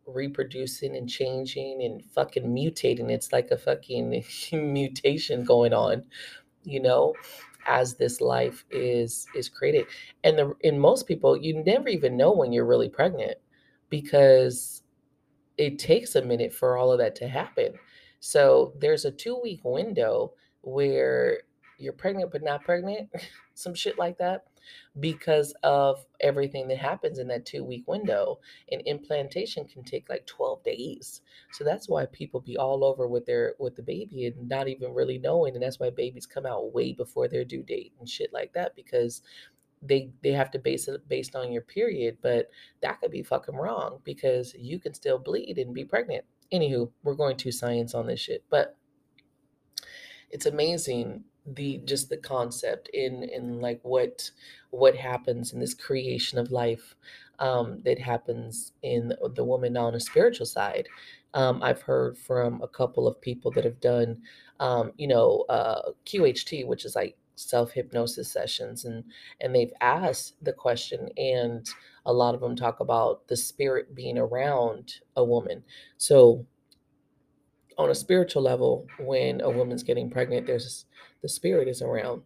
reproducing 0.06 0.96
and 0.96 1.08
changing 1.08 1.82
and 1.82 2.04
fucking 2.04 2.44
mutating. 2.44 3.10
It's 3.10 3.32
like 3.32 3.50
a 3.50 3.58
fucking 3.58 4.24
mutation 4.52 5.44
going 5.44 5.72
on, 5.72 6.04
you 6.64 6.80
know, 6.80 7.14
as 7.66 7.94
this 7.94 8.20
life 8.20 8.64
is 8.70 9.26
is 9.34 9.48
created. 9.48 9.86
And 10.24 10.38
the 10.38 10.54
in 10.60 10.78
most 10.78 11.06
people, 11.06 11.36
you 11.36 11.62
never 11.64 11.88
even 11.88 12.16
know 12.16 12.32
when 12.32 12.52
you're 12.52 12.64
really 12.66 12.88
pregnant 12.88 13.38
because 13.90 14.82
it 15.58 15.78
takes 15.78 16.14
a 16.14 16.22
minute 16.22 16.52
for 16.52 16.76
all 16.76 16.92
of 16.92 16.98
that 16.98 17.14
to 17.16 17.28
happen. 17.28 17.74
So 18.20 18.74
there's 18.78 19.04
a 19.04 19.10
two 19.10 19.40
week 19.42 19.60
window 19.64 20.32
where 20.62 21.40
you're 21.78 21.92
pregnant 21.92 22.32
but 22.32 22.42
not 22.42 22.64
pregnant, 22.64 23.10
some 23.54 23.74
shit 23.74 23.98
like 23.98 24.18
that 24.18 24.44
because 25.00 25.54
of 25.62 26.04
everything 26.20 26.68
that 26.68 26.78
happens 26.78 27.18
in 27.18 27.28
that 27.28 27.46
two 27.46 27.64
week 27.64 27.84
window. 27.86 28.38
And 28.70 28.82
implantation 28.82 29.66
can 29.66 29.84
take 29.84 30.08
like 30.08 30.26
12 30.26 30.62
days. 30.62 31.22
So 31.52 31.64
that's 31.64 31.88
why 31.88 32.06
people 32.06 32.40
be 32.40 32.56
all 32.56 32.84
over 32.84 33.06
with 33.06 33.26
their 33.26 33.54
with 33.58 33.76
the 33.76 33.82
baby 33.82 34.26
and 34.26 34.48
not 34.48 34.68
even 34.68 34.94
really 34.94 35.18
knowing. 35.18 35.54
And 35.54 35.62
that's 35.62 35.80
why 35.80 35.90
babies 35.90 36.26
come 36.26 36.46
out 36.46 36.72
way 36.72 36.92
before 36.92 37.28
their 37.28 37.44
due 37.44 37.62
date 37.62 37.92
and 37.98 38.08
shit 38.08 38.32
like 38.32 38.52
that 38.54 38.74
because 38.76 39.22
they 39.82 40.10
they 40.22 40.32
have 40.32 40.50
to 40.52 40.58
base 40.58 40.88
it 40.88 41.08
based 41.08 41.36
on 41.36 41.52
your 41.52 41.62
period, 41.62 42.18
but 42.22 42.50
that 42.82 43.00
could 43.00 43.10
be 43.10 43.22
fucking 43.22 43.56
wrong 43.56 44.00
because 44.04 44.54
you 44.58 44.78
can 44.78 44.94
still 44.94 45.18
bleed 45.18 45.58
and 45.58 45.74
be 45.74 45.84
pregnant. 45.84 46.24
Anywho, 46.52 46.90
we're 47.02 47.14
going 47.14 47.36
to 47.36 47.52
science 47.52 47.94
on 47.94 48.06
this 48.06 48.20
shit, 48.20 48.44
but 48.50 48.76
it's 50.30 50.46
amazing 50.46 51.24
the 51.54 51.78
just 51.84 52.08
the 52.08 52.16
concept 52.16 52.88
in 52.92 53.22
in 53.24 53.60
like 53.60 53.80
what 53.82 54.30
what 54.70 54.96
happens 54.96 55.52
in 55.52 55.60
this 55.60 55.74
creation 55.74 56.38
of 56.38 56.50
life 56.50 56.96
um, 57.38 57.80
that 57.84 57.98
happens 57.98 58.72
in 58.82 59.12
the 59.34 59.44
woman 59.44 59.76
on 59.76 59.94
a 59.94 60.00
spiritual 60.00 60.46
side. 60.46 60.88
Um, 61.34 61.62
I've 61.62 61.82
heard 61.82 62.16
from 62.16 62.62
a 62.62 62.68
couple 62.68 63.06
of 63.06 63.20
people 63.20 63.50
that 63.52 63.64
have 63.64 63.80
done, 63.80 64.22
um, 64.58 64.92
you 64.96 65.06
know, 65.06 65.44
uh, 65.48 65.92
QHT, 66.06 66.66
which 66.66 66.84
is 66.84 66.96
like 66.96 67.16
self 67.36 67.72
hypnosis 67.72 68.30
sessions, 68.30 68.84
and 68.84 69.04
and 69.40 69.54
they've 69.54 69.72
asked 69.80 70.42
the 70.42 70.52
question, 70.52 71.10
and 71.16 71.68
a 72.06 72.12
lot 72.12 72.34
of 72.34 72.40
them 72.40 72.56
talk 72.56 72.80
about 72.80 73.28
the 73.28 73.36
spirit 73.36 73.94
being 73.94 74.18
around 74.18 75.00
a 75.16 75.24
woman. 75.24 75.62
So 75.98 76.46
on 77.78 77.90
a 77.90 77.94
spiritual 77.94 78.42
level, 78.42 78.86
when 78.98 79.40
a 79.42 79.50
woman's 79.50 79.82
getting 79.82 80.10
pregnant, 80.10 80.46
there's 80.46 80.86
the 81.22 81.28
spirit 81.28 81.68
is 81.68 81.82
around. 81.82 82.22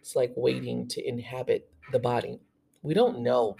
It's 0.00 0.16
like 0.16 0.32
waiting 0.36 0.88
to 0.88 1.06
inhabit 1.06 1.70
the 1.92 1.98
body. 1.98 2.40
We 2.82 2.94
don't 2.94 3.20
know. 3.20 3.56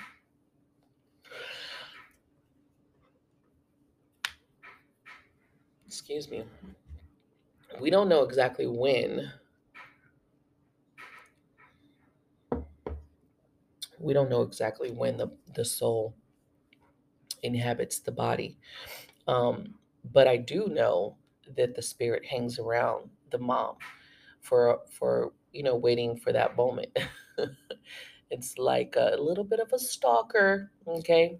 Excuse 5.86 6.30
me. 6.30 6.44
We 7.80 7.90
don't 7.90 8.08
know 8.08 8.22
exactly 8.22 8.66
when. 8.66 9.32
We 13.98 14.14
don't 14.14 14.30
know 14.30 14.42
exactly 14.42 14.90
when 14.90 15.18
the, 15.18 15.28
the 15.54 15.64
soul 15.64 16.14
inhabits 17.42 18.00
the 18.00 18.12
body. 18.12 18.58
Um, 19.26 19.74
but 20.12 20.26
I 20.26 20.36
do 20.38 20.68
know 20.68 21.16
that 21.56 21.74
the 21.74 21.82
spirit 21.82 22.24
hangs 22.24 22.58
around 22.58 23.10
the 23.30 23.38
mom 23.38 23.76
for 24.40 24.80
for 24.90 25.32
you 25.52 25.62
know 25.62 25.76
waiting 25.76 26.16
for 26.16 26.32
that 26.32 26.56
moment. 26.56 26.96
it's 28.30 28.58
like 28.58 28.94
a 28.96 29.16
little 29.18 29.44
bit 29.44 29.60
of 29.60 29.72
a 29.72 29.78
stalker, 29.78 30.70
okay? 30.86 31.38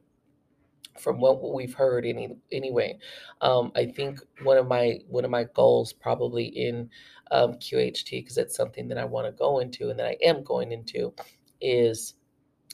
From 0.98 1.20
what 1.20 1.54
we've 1.54 1.74
heard, 1.74 2.04
any 2.04 2.36
anyway, 2.52 2.98
um, 3.40 3.72
I 3.76 3.86
think 3.86 4.20
one 4.42 4.58
of 4.58 4.66
my 4.66 4.98
one 5.08 5.24
of 5.24 5.30
my 5.30 5.44
goals 5.54 5.92
probably 5.92 6.44
in 6.44 6.90
um, 7.30 7.54
QHT 7.54 8.10
because 8.10 8.38
it's 8.38 8.56
something 8.56 8.88
that 8.88 8.98
I 8.98 9.04
want 9.04 9.26
to 9.26 9.32
go 9.32 9.60
into 9.60 9.90
and 9.90 9.98
that 9.98 10.06
I 10.06 10.16
am 10.22 10.42
going 10.42 10.72
into 10.72 11.14
is 11.60 12.14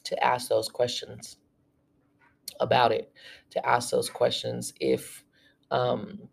to 0.04 0.24
ask 0.24 0.48
those 0.48 0.68
questions 0.68 1.36
about 2.60 2.92
it, 2.92 3.12
to 3.50 3.66
ask 3.66 3.90
those 3.90 4.08
questions 4.08 4.72
if 4.80 5.22
um, 5.70 6.28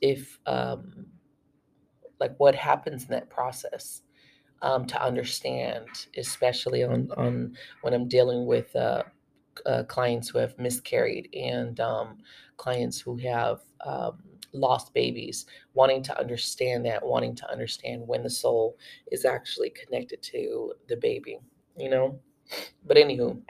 if 0.00 0.38
um, 0.46 1.06
like 2.20 2.34
what 2.38 2.54
happens 2.54 3.04
in 3.04 3.10
that 3.10 3.30
process 3.30 4.02
um, 4.62 4.86
to 4.86 5.02
understand, 5.02 5.86
especially 6.16 6.84
on 6.84 7.10
on 7.16 7.56
when 7.82 7.94
I'm 7.94 8.08
dealing 8.08 8.46
with 8.46 8.74
uh, 8.76 9.02
uh, 9.66 9.84
clients 9.84 10.28
who 10.28 10.38
have 10.38 10.58
miscarried 10.58 11.28
and 11.34 11.80
um, 11.80 12.18
clients 12.56 13.00
who 13.00 13.16
have 13.18 13.60
um, 13.84 14.18
lost 14.52 14.92
babies, 14.94 15.46
wanting 15.74 16.02
to 16.02 16.18
understand 16.18 16.84
that, 16.86 17.04
wanting 17.04 17.34
to 17.36 17.50
understand 17.50 18.06
when 18.06 18.22
the 18.22 18.30
soul 18.30 18.76
is 19.10 19.24
actually 19.24 19.70
connected 19.70 20.22
to 20.22 20.74
the 20.88 20.96
baby, 20.96 21.38
you 21.76 21.88
know. 21.88 22.18
But 22.86 22.96
anywho, 22.96 23.40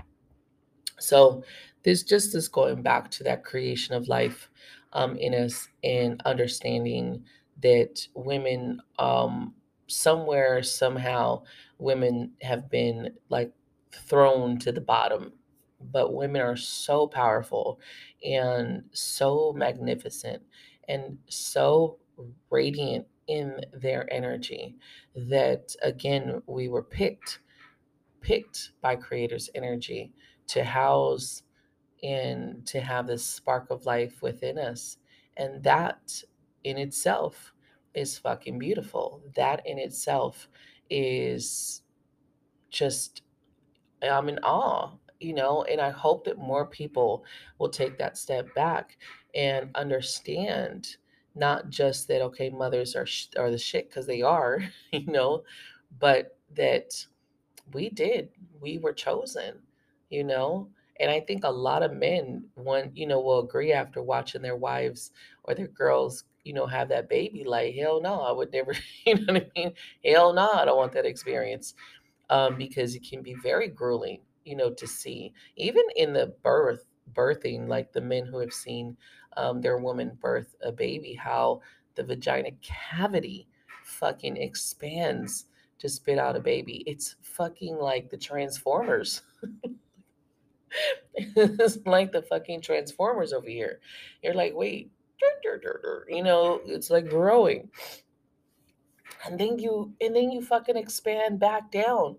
so 0.99 1.43
this 1.83 2.03
just 2.03 2.35
is 2.35 2.49
going 2.49 2.83
back 2.83 3.11
to 3.13 3.25
that 3.25 3.45
creation 3.45 3.95
of 3.95 4.09
life 4.09 4.51
um, 4.93 5.17
in 5.17 5.35
us 5.35 5.69
and 5.83 6.21
understanding 6.25 7.25
that 7.63 8.07
women, 8.15 8.81
um, 8.99 9.55
somewhere, 9.87 10.63
somehow, 10.63 11.43
women 11.79 12.33
have 12.43 12.71
been 12.71 13.15
like 13.29 13.53
thrown 13.93 14.59
to 14.61 14.73
the 14.73 14.81
bottom. 14.81 15.33
But 15.81 16.13
women 16.13 16.43
are 16.43 16.57
so 16.57 17.07
powerful 17.07 17.81
and 18.25 18.85
so 18.93 19.55
magnificent 19.57 20.43
and 20.89 21.19
so 21.29 21.99
radiant 22.51 23.07
in 23.29 23.61
their 23.73 24.13
energy 24.13 24.77
that, 25.15 25.75
again, 25.83 26.43
we 26.47 26.69
were 26.69 26.83
picked 26.83 27.41
picked 28.21 28.73
by 28.83 28.97
creator's 28.97 29.49
energy 29.55 30.13
to 30.47 30.65
house 30.65 31.43
and 32.03 32.67
to 32.67 32.81
have 32.81 33.07
this 33.07 33.25
spark 33.25 33.71
of 33.71 33.87
life 33.87 34.23
within 34.23 34.59
us. 34.59 34.99
And 35.37 35.63
that 35.63 36.23
in 36.65 36.79
itself 36.79 37.53
is 37.95 38.19
fucking 38.19 38.59
beautiful. 38.59 39.23
That 39.35 39.67
in 39.67 39.79
itself 39.79 40.49
is 40.89 41.83
just, 42.71 43.23
I'm 44.03 44.29
in 44.29 44.39
awe, 44.41 44.93
you 45.21 45.35
know, 45.35 45.65
and 45.65 45.81
I 45.81 45.91
hope 45.91 46.25
that 46.25 46.39
more 46.39 46.67
people 46.67 47.25
will 47.59 47.69
take 47.69 47.99
that 47.99 48.17
step 48.19 48.55
back 48.55 48.97
and 49.35 49.71
understand 49.75 50.97
not 51.35 51.69
just 51.71 52.09
that, 52.09 52.23
okay, 52.23 52.51
mothers 52.51 52.97
are, 52.97 53.07
sh- 53.07 53.29
are 53.39 53.51
the 53.51 53.59
shit 53.59 53.89
because 53.89 54.07
they 54.07 54.23
are, 54.23 54.61
you 54.93 55.07
know, 55.07 55.45
but 55.99 56.39
that 56.57 57.07
we 57.73 57.89
did. 57.91 58.31
We 58.61 58.79
were 58.79 58.93
chosen, 58.93 59.59
you 60.09 60.25
know? 60.25 60.69
And 61.01 61.11
I 61.11 61.21
think 61.21 61.45
a 61.45 61.51
lot 61.51 61.83
of 61.83 61.93
men 61.93 62.45
want, 62.57 62.97
you 62.97 63.07
know, 63.07 63.21
will 63.21 63.41
agree 63.41 63.73
after 63.73 64.03
watching 64.03 64.43
their 64.43 64.57
wives 64.57 65.13
or 65.45 65.55
their 65.55 65.69
girls, 65.69 66.25
you 66.45 66.53
know, 66.53 66.67
have 66.67 66.89
that 66.91 67.09
baby. 67.09 67.43
Like, 67.45 67.75
hell 67.75 68.01
no, 68.03 68.21
I 68.21 68.33
would 68.33 68.53
never, 68.53 68.75
you 69.07 69.15
know 69.15 69.33
what 69.33 69.43
I 69.43 69.51
mean? 69.57 69.73
Hell 70.05 70.33
no, 70.33 70.51
I 70.53 70.65
don't 70.67 70.77
want 70.77 70.93
that 70.93 71.07
experience. 71.07 71.75
Um, 72.29 72.57
because 72.57 72.95
it 72.95 73.03
can 73.09 73.23
be 73.23 73.35
very 73.35 73.69
grueling, 73.69 74.21
you 74.45 74.57
know, 74.57 74.71
to 74.71 74.87
see. 74.87 75.33
Even 75.57 75.83
in 75.97 76.13
the 76.13 76.35
birth, 76.43 76.85
birthing, 77.13 77.67
like 77.69 77.93
the 77.93 78.01
men 78.01 78.25
who 78.27 78.39
have 78.39 78.53
seen 78.53 78.97
um, 79.37 79.61
their 79.61 79.79
woman 79.79 80.17
birth 80.21 80.55
a 80.63 80.71
baby, 80.71 81.15
how 81.15 81.61
the 81.97 82.05
vagina 82.05 82.51
cavity 82.63 83.49
fucking 83.85 84.37
expands 84.37 85.47
to 85.79 85.89
spit 85.89 86.19
out 86.19 86.37
a 86.37 86.41
baby. 86.41 86.85
It's 86.87 87.17
fucking 87.23 87.77
like 87.77 88.11
the 88.11 88.17
Transformers. 88.17 89.23
it's 91.15 91.79
like 91.87 92.13
the 92.13 92.23
fucking 92.23 92.61
Transformers 92.63 93.33
over 93.33 93.49
here. 93.49 93.81
You're 94.23 94.35
like, 94.35 94.55
wait, 94.55 94.91
you 96.09 96.23
know, 96.23 96.61
it's 96.67 96.91
like 96.91 97.09
growing. 97.09 97.71
And 99.27 99.39
then 99.39 99.59
you 99.59 99.93
and 100.01 100.17
then 100.17 100.31
you 100.31 100.43
fucking 100.43 100.77
expand 100.77 101.41
back 101.41 101.71
down. 101.71 102.17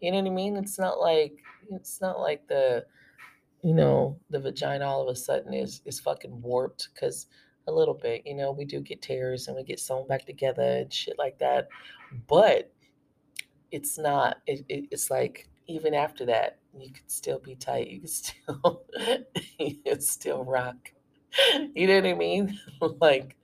You 0.00 0.12
know 0.12 0.18
what 0.18 0.30
I 0.30 0.34
mean? 0.34 0.56
It's 0.56 0.78
not 0.78 0.98
like 0.98 1.34
it's 1.70 2.00
not 2.00 2.18
like 2.18 2.46
the 2.48 2.84
you 3.62 3.74
know, 3.74 4.18
the 4.30 4.40
vagina 4.40 4.86
all 4.86 5.02
of 5.02 5.08
a 5.08 5.16
sudden 5.16 5.54
is 5.54 5.82
is 5.84 6.00
fucking 6.00 6.42
warped 6.42 6.88
because 6.94 7.26
a 7.66 7.72
little 7.72 7.94
bit, 7.94 8.22
you 8.26 8.34
know, 8.34 8.50
we 8.50 8.64
do 8.64 8.80
get 8.80 9.02
tears 9.02 9.46
and 9.46 9.56
we 9.56 9.62
get 9.62 9.78
sewn 9.78 10.08
back 10.08 10.26
together 10.26 10.62
and 10.62 10.92
shit 10.92 11.18
like 11.18 11.38
that. 11.38 11.68
But 12.26 12.72
it's 13.70 13.98
not 13.98 14.38
it, 14.46 14.64
it, 14.68 14.86
it's 14.90 15.10
like 15.10 15.48
even 15.70 15.94
after 15.94 16.26
that 16.26 16.58
you 16.78 16.90
could 16.92 17.10
still 17.10 17.40
be 17.40 17.56
tight 17.56 17.88
you 17.88 18.00
could 18.00 18.10
still 18.10 18.84
you 19.60 19.76
could 19.86 20.02
still 20.02 20.44
rock. 20.44 20.92
You 21.74 21.86
know 21.88 21.96
what 21.96 22.06
i 22.06 22.14
mean? 22.14 22.58
Like 23.00 23.36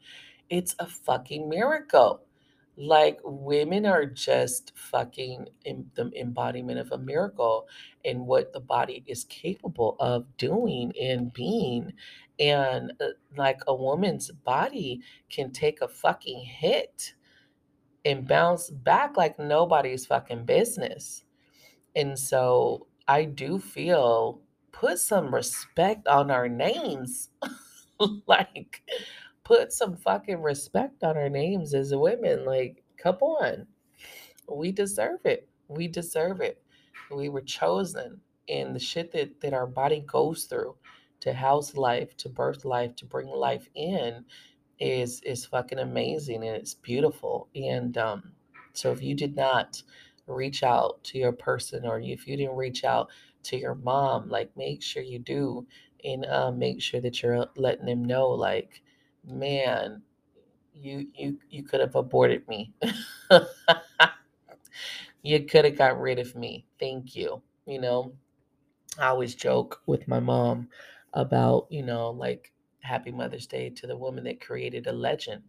it's 0.51 0.75
a 0.79 0.87
fucking 0.87 1.49
miracle. 1.49 2.23
Like 2.77 3.21
women 3.25 3.87
are 3.87 4.07
just 4.07 4.73
fucking 4.77 5.49
in 5.65 5.91
the 5.95 6.11
embodiment 6.15 6.79
of 6.79 6.93
a 6.93 6.99
miracle 6.99 7.69
and 8.05 8.27
what 8.27 8.53
the 8.53 8.61
body 8.61 9.03
is 9.07 9.25
capable 9.25 9.97
of 10.01 10.27
doing 10.39 10.93
and 11.01 11.33
being. 11.33 11.95
And 12.39 12.93
uh, 13.01 13.09
like 13.37 13.63
a 13.67 13.75
woman's 13.75 14.31
body 14.31 15.01
can 15.31 15.53
take 15.53 15.81
a 15.83 15.89
fucking 15.89 16.41
hit 16.45 17.15
and 18.07 18.29
bounce 18.29 18.71
back 18.71 19.17
like 19.19 19.39
nobody's 19.39 20.07
fucking 20.07 20.47
business. 20.47 21.25
And 21.97 22.19
so 22.19 22.87
I 23.09 23.25
do 23.25 23.59
feel 23.59 24.43
put 24.73 24.99
some 25.01 25.35
respect 25.35 26.07
on 26.07 26.31
our 26.31 26.49
names. 26.49 27.31
like 28.27 28.83
put 29.45 29.73
some 29.73 29.97
fucking 29.97 30.43
respect 30.43 31.03
on 31.03 31.17
our 31.17 31.31
names 31.31 31.73
as 31.75 31.95
women. 31.95 32.45
Like, 32.45 32.83
come 32.99 33.17
on. 33.17 33.67
We 34.49 34.73
deserve 34.73 35.21
it. 35.25 35.49
We 35.69 35.89
deserve 35.89 36.41
it. 36.41 36.63
We 37.11 37.29
were 37.29 37.41
chosen. 37.43 38.21
And 38.49 38.75
the 38.75 38.81
shit 38.81 39.13
that, 39.13 39.41
that 39.41 39.55
our 39.55 39.67
body 39.67 40.05
goes 40.07 40.45
through 40.45 40.77
to 41.21 41.33
house 41.33 41.77
life, 41.77 42.17
to 42.19 42.29
birth 42.29 42.65
life, 42.65 42.95
to 42.97 43.07
bring 43.07 43.29
life 43.29 43.69
in 43.75 44.25
is 44.79 45.23
is 45.23 45.47
fucking 45.47 45.79
amazing 45.79 46.45
and 46.45 46.57
it's 46.57 46.75
beautiful. 46.75 47.49
And 47.55 47.97
um, 47.97 48.33
so 48.75 48.93
if 48.93 49.03
you 49.03 49.15
did 49.15 49.35
not 49.37 49.83
reach 50.27 50.63
out 50.63 51.03
to 51.05 51.19
your 51.19 51.33
person 51.33 51.87
or 51.87 52.01
if 52.01 52.27
you 52.27 52.37
didn't 52.37 52.57
reach 52.57 52.85
out 52.85 53.09
to 53.45 53.57
your 53.57 53.75
mom, 53.77 54.29
like 54.29 54.57
make 54.57 54.83
sure 54.83 55.03
you 55.03 55.19
do 55.19 55.67
and 56.05 56.27
uh, 56.27 56.51
make 56.51 56.81
sure 56.81 57.01
that 57.01 57.23
you're 57.23 57.47
letting 57.57 57.87
them 57.87 58.05
know, 58.05 58.29
like, 58.29 58.83
man, 59.25 60.03
you 60.75 61.09
you 61.15 61.39
you 61.51 61.63
could 61.63 61.81
have 61.81 61.95
aborted 61.95 62.47
me. 62.49 62.73
you 65.23 65.41
could 65.45 65.65
have 65.65 65.77
got 65.77 66.01
rid 66.01 66.19
of 66.19 66.35
me. 66.37 66.67
Thank 66.79 67.17
you. 67.17 67.43
You 67.67 67.81
know, 67.81 68.13
I 68.99 69.09
always 69.09 69.35
joke 69.35 69.81
with 69.87 70.09
my 70.09 70.21
mom 70.21 70.69
about, 71.15 71.67
you 71.71 71.83
know, 71.83 72.11
like 72.11 72.53
happy 72.81 73.11
Mother's 73.11 73.47
Day 73.47 73.71
to 73.71 73.87
the 73.87 73.97
woman 73.97 74.25
that 74.25 74.41
created 74.41 74.87
a 74.87 74.93
legend 74.93 75.43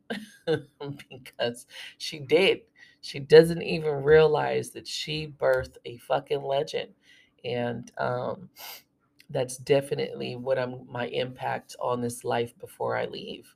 because 1.09 1.67
she 1.97 2.19
did. 2.19 2.61
She 3.07 3.19
doesn't 3.19 3.61
even 3.61 4.03
realize 4.03 4.71
that 4.71 4.87
she 4.87 5.27
birthed 5.27 5.77
a 5.85 5.97
fucking 5.97 6.43
legend. 6.43 6.93
And 7.45 7.91
um, 7.97 8.49
that's 9.29 9.57
definitely 9.57 10.35
what 10.35 10.57
I'm 10.59 10.85
my 10.89 11.07
impact 11.07 11.75
on 11.79 12.01
this 12.01 12.23
life 12.23 12.57
before 12.59 12.95
I 12.95 13.05
leave 13.05 13.55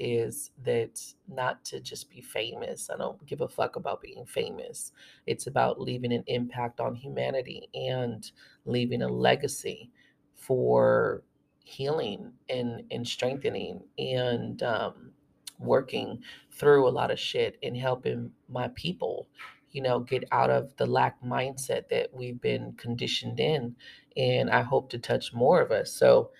is 0.00 0.50
that 0.64 1.00
not 1.28 1.64
to 1.66 1.80
just 1.80 2.10
be 2.10 2.20
famous. 2.20 2.90
I 2.90 2.96
don't 2.96 3.24
give 3.26 3.40
a 3.40 3.48
fuck 3.48 3.76
about 3.76 4.00
being 4.02 4.24
famous. 4.26 4.92
It's 5.26 5.46
about 5.46 5.80
leaving 5.80 6.12
an 6.12 6.24
impact 6.26 6.80
on 6.80 6.96
humanity 6.96 7.68
and 7.74 8.28
leaving 8.64 9.02
a 9.02 9.08
legacy 9.08 9.90
for 10.34 11.22
healing 11.64 12.32
and, 12.48 12.82
and 12.90 13.06
strengthening 13.06 13.82
and 13.98 14.62
um, 14.64 15.12
working 15.64 16.22
through 16.50 16.88
a 16.88 16.90
lot 16.90 17.10
of 17.10 17.18
shit 17.18 17.58
and 17.62 17.76
helping 17.76 18.30
my 18.48 18.68
people, 18.74 19.28
you 19.70 19.82
know, 19.82 20.00
get 20.00 20.24
out 20.32 20.50
of 20.50 20.76
the 20.76 20.86
lack 20.86 21.22
mindset 21.22 21.88
that 21.88 22.08
we've 22.12 22.40
been 22.40 22.72
conditioned 22.72 23.40
in. 23.40 23.76
And 24.16 24.50
I 24.50 24.62
hope 24.62 24.90
to 24.90 24.98
touch 24.98 25.32
more 25.32 25.60
of 25.60 25.70
us. 25.70 25.92
So, 25.92 26.30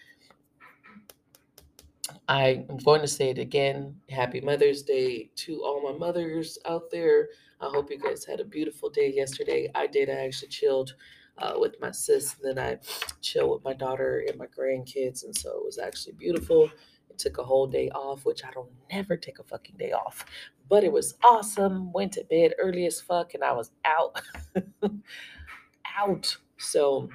I 2.28 2.64
am 2.68 2.76
going 2.78 3.00
to 3.00 3.08
say 3.08 3.30
it 3.30 3.38
again. 3.38 3.96
Happy 4.08 4.40
Mother's 4.40 4.82
Day 4.82 5.30
to 5.36 5.62
all 5.64 5.82
my 5.82 5.96
mothers 5.96 6.58
out 6.66 6.90
there. 6.90 7.28
I 7.60 7.66
hope 7.66 7.90
you 7.90 7.98
guys 7.98 8.24
had 8.24 8.40
a 8.40 8.44
beautiful 8.44 8.90
day 8.90 9.12
yesterday. 9.14 9.70
I 9.74 9.86
did. 9.86 10.08
I 10.08 10.24
actually 10.24 10.48
chilled 10.48 10.94
uh, 11.38 11.54
with 11.56 11.80
my 11.80 11.90
sis, 11.90 12.36
and 12.42 12.56
then 12.56 12.64
I 12.64 12.78
chilled 13.20 13.50
with 13.50 13.64
my 13.64 13.72
daughter 13.72 14.24
and 14.28 14.38
my 14.38 14.46
grandkids, 14.46 15.24
and 15.24 15.36
so 15.36 15.50
it 15.50 15.64
was 15.64 15.78
actually 15.78 16.14
beautiful. 16.14 16.70
Took 17.22 17.38
a 17.38 17.44
whole 17.44 17.68
day 17.68 17.88
off, 17.90 18.24
which 18.24 18.44
I 18.44 18.50
don't 18.50 18.70
never 18.90 19.16
take 19.16 19.38
a 19.38 19.44
fucking 19.44 19.76
day 19.78 19.92
off, 19.92 20.24
but 20.68 20.82
it 20.82 20.90
was 20.90 21.14
awesome. 21.22 21.92
Went 21.92 22.12
to 22.12 22.24
bed 22.24 22.54
early 22.58 22.84
as 22.86 23.00
fuck, 23.00 23.34
and 23.34 23.44
I 23.44 23.52
was 23.52 23.70
out, 23.84 24.20
out. 25.98 26.36
So 26.58 27.08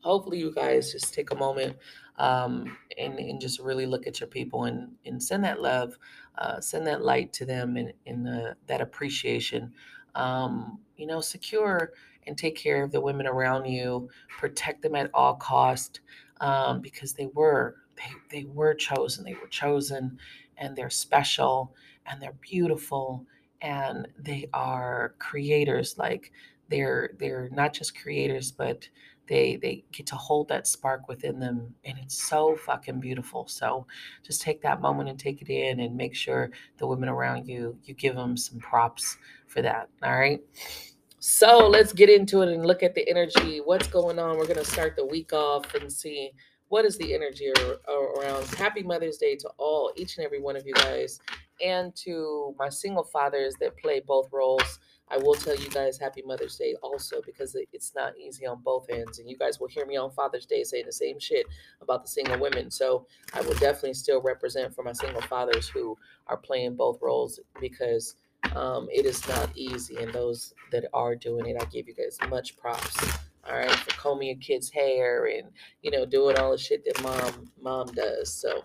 hopefully 0.00 0.38
you 0.38 0.52
guys 0.52 0.90
just 0.90 1.14
take 1.14 1.30
a 1.30 1.36
moment 1.36 1.76
um, 2.16 2.76
and, 2.98 3.18
and 3.18 3.40
just 3.40 3.60
really 3.60 3.86
look 3.86 4.06
at 4.08 4.18
your 4.18 4.28
people 4.28 4.64
and, 4.64 4.90
and 5.06 5.22
send 5.22 5.44
that 5.44 5.62
love, 5.62 5.96
uh, 6.38 6.60
send 6.60 6.86
that 6.86 7.04
light 7.04 7.32
to 7.34 7.44
them 7.44 7.76
and, 7.76 7.92
and 8.06 8.28
uh, 8.28 8.54
that 8.66 8.80
appreciation. 8.80 9.72
Um, 10.14 10.80
you 10.96 11.06
know, 11.06 11.20
secure 11.20 11.92
and 12.26 12.36
take 12.36 12.56
care 12.56 12.82
of 12.82 12.90
the 12.90 13.00
women 13.00 13.26
around 13.26 13.66
you, 13.66 14.08
protect 14.38 14.82
them 14.82 14.94
at 14.94 15.10
all 15.14 15.34
cost 15.34 16.00
um, 16.40 16.80
because 16.80 17.12
they 17.12 17.26
were 17.34 17.76
they, 17.98 18.40
they 18.42 18.44
were 18.46 18.74
chosen. 18.74 19.24
They 19.24 19.34
were 19.34 19.48
chosen 19.48 20.18
and 20.56 20.76
they're 20.76 20.90
special 20.90 21.74
and 22.06 22.20
they're 22.22 22.36
beautiful 22.40 23.26
and 23.60 24.06
they 24.18 24.48
are 24.54 25.14
creators 25.18 25.98
like 25.98 26.32
they're 26.70 27.10
they're 27.18 27.48
not 27.52 27.72
just 27.72 28.00
creators, 28.00 28.52
but 28.52 28.88
they 29.26 29.56
they 29.56 29.84
get 29.92 30.06
to 30.06 30.16
hold 30.16 30.48
that 30.48 30.66
spark 30.66 31.08
within 31.08 31.38
them 31.40 31.74
and 31.84 31.98
it's 31.98 32.28
so 32.28 32.56
fucking 32.56 33.00
beautiful. 33.00 33.46
So 33.48 33.86
just 34.22 34.42
take 34.42 34.62
that 34.62 34.80
moment 34.80 35.08
and 35.08 35.18
take 35.18 35.42
it 35.42 35.48
in 35.48 35.80
and 35.80 35.96
make 35.96 36.14
sure 36.14 36.50
the 36.76 36.86
women 36.86 37.08
around 37.08 37.46
you 37.46 37.78
you 37.84 37.94
give 37.94 38.14
them 38.14 38.36
some 38.36 38.58
props 38.58 39.16
for 39.46 39.62
that 39.62 39.88
all 40.02 40.18
right? 40.18 40.40
So 41.20 41.68
let's 41.68 41.92
get 41.92 42.08
into 42.08 42.42
it 42.42 42.48
and 42.48 42.64
look 42.64 42.82
at 42.82 42.94
the 42.94 43.08
energy. 43.08 43.60
What's 43.64 43.88
going 43.88 44.20
on? 44.20 44.38
We're 44.38 44.46
going 44.46 44.56
to 44.56 44.64
start 44.64 44.94
the 44.94 45.04
week 45.04 45.32
off 45.32 45.74
and 45.74 45.92
see 45.92 46.30
what 46.68 46.84
is 46.84 46.98
the 46.98 47.14
energy 47.14 47.52
around 47.88 48.46
happy 48.54 48.82
mother's 48.82 49.16
day 49.16 49.36
to 49.36 49.48
all 49.58 49.92
each 49.96 50.16
and 50.16 50.24
every 50.24 50.40
one 50.40 50.56
of 50.56 50.66
you 50.66 50.74
guys 50.74 51.20
and 51.64 51.94
to 51.96 52.54
my 52.58 52.68
single 52.68 53.04
fathers 53.04 53.54
that 53.60 53.76
play 53.76 54.00
both 54.06 54.28
roles 54.32 54.78
I 55.10 55.16
will 55.16 55.34
tell 55.34 55.56
you 55.56 55.68
guys 55.70 55.98
happy 55.98 56.22
Mother's 56.22 56.56
Day 56.56 56.74
also 56.82 57.22
because 57.24 57.56
it's 57.72 57.94
not 57.94 58.16
easy 58.18 58.46
on 58.46 58.60
both 58.62 58.86
ends. 58.90 59.18
And 59.18 59.28
you 59.28 59.36
guys 59.36 59.58
will 59.58 59.68
hear 59.68 59.86
me 59.86 59.96
on 59.96 60.10
Father's 60.10 60.46
Day 60.46 60.64
saying 60.64 60.86
the 60.86 60.92
same 60.92 61.18
shit 61.18 61.46
about 61.80 62.02
the 62.02 62.08
single 62.08 62.38
women. 62.38 62.70
So 62.70 63.06
I 63.32 63.40
will 63.40 63.54
definitely 63.54 63.94
still 63.94 64.20
represent 64.20 64.74
for 64.74 64.82
my 64.84 64.92
single 64.92 65.22
fathers 65.22 65.68
who 65.68 65.96
are 66.26 66.36
playing 66.36 66.76
both 66.76 66.98
roles 67.00 67.40
because 67.60 68.16
um, 68.54 68.88
it 68.92 69.06
is 69.06 69.26
not 69.28 69.50
easy. 69.54 69.96
And 69.96 70.12
those 70.12 70.52
that 70.72 70.84
are 70.92 71.14
doing 71.14 71.46
it, 71.46 71.56
I 71.60 71.64
give 71.66 71.88
you 71.88 71.94
guys 71.94 72.18
much 72.28 72.56
props. 72.56 72.96
All 73.46 73.56
right, 73.56 73.70
for 73.70 73.90
combing 73.92 74.28
your 74.28 74.36
kids' 74.38 74.70
hair 74.70 75.26
and 75.26 75.48
you 75.82 75.90
know 75.90 76.06
doing 76.06 76.36
all 76.38 76.52
the 76.52 76.58
shit 76.58 76.84
that 76.84 77.02
mom 77.02 77.50
mom 77.60 77.86
does. 77.94 78.32
So, 78.32 78.62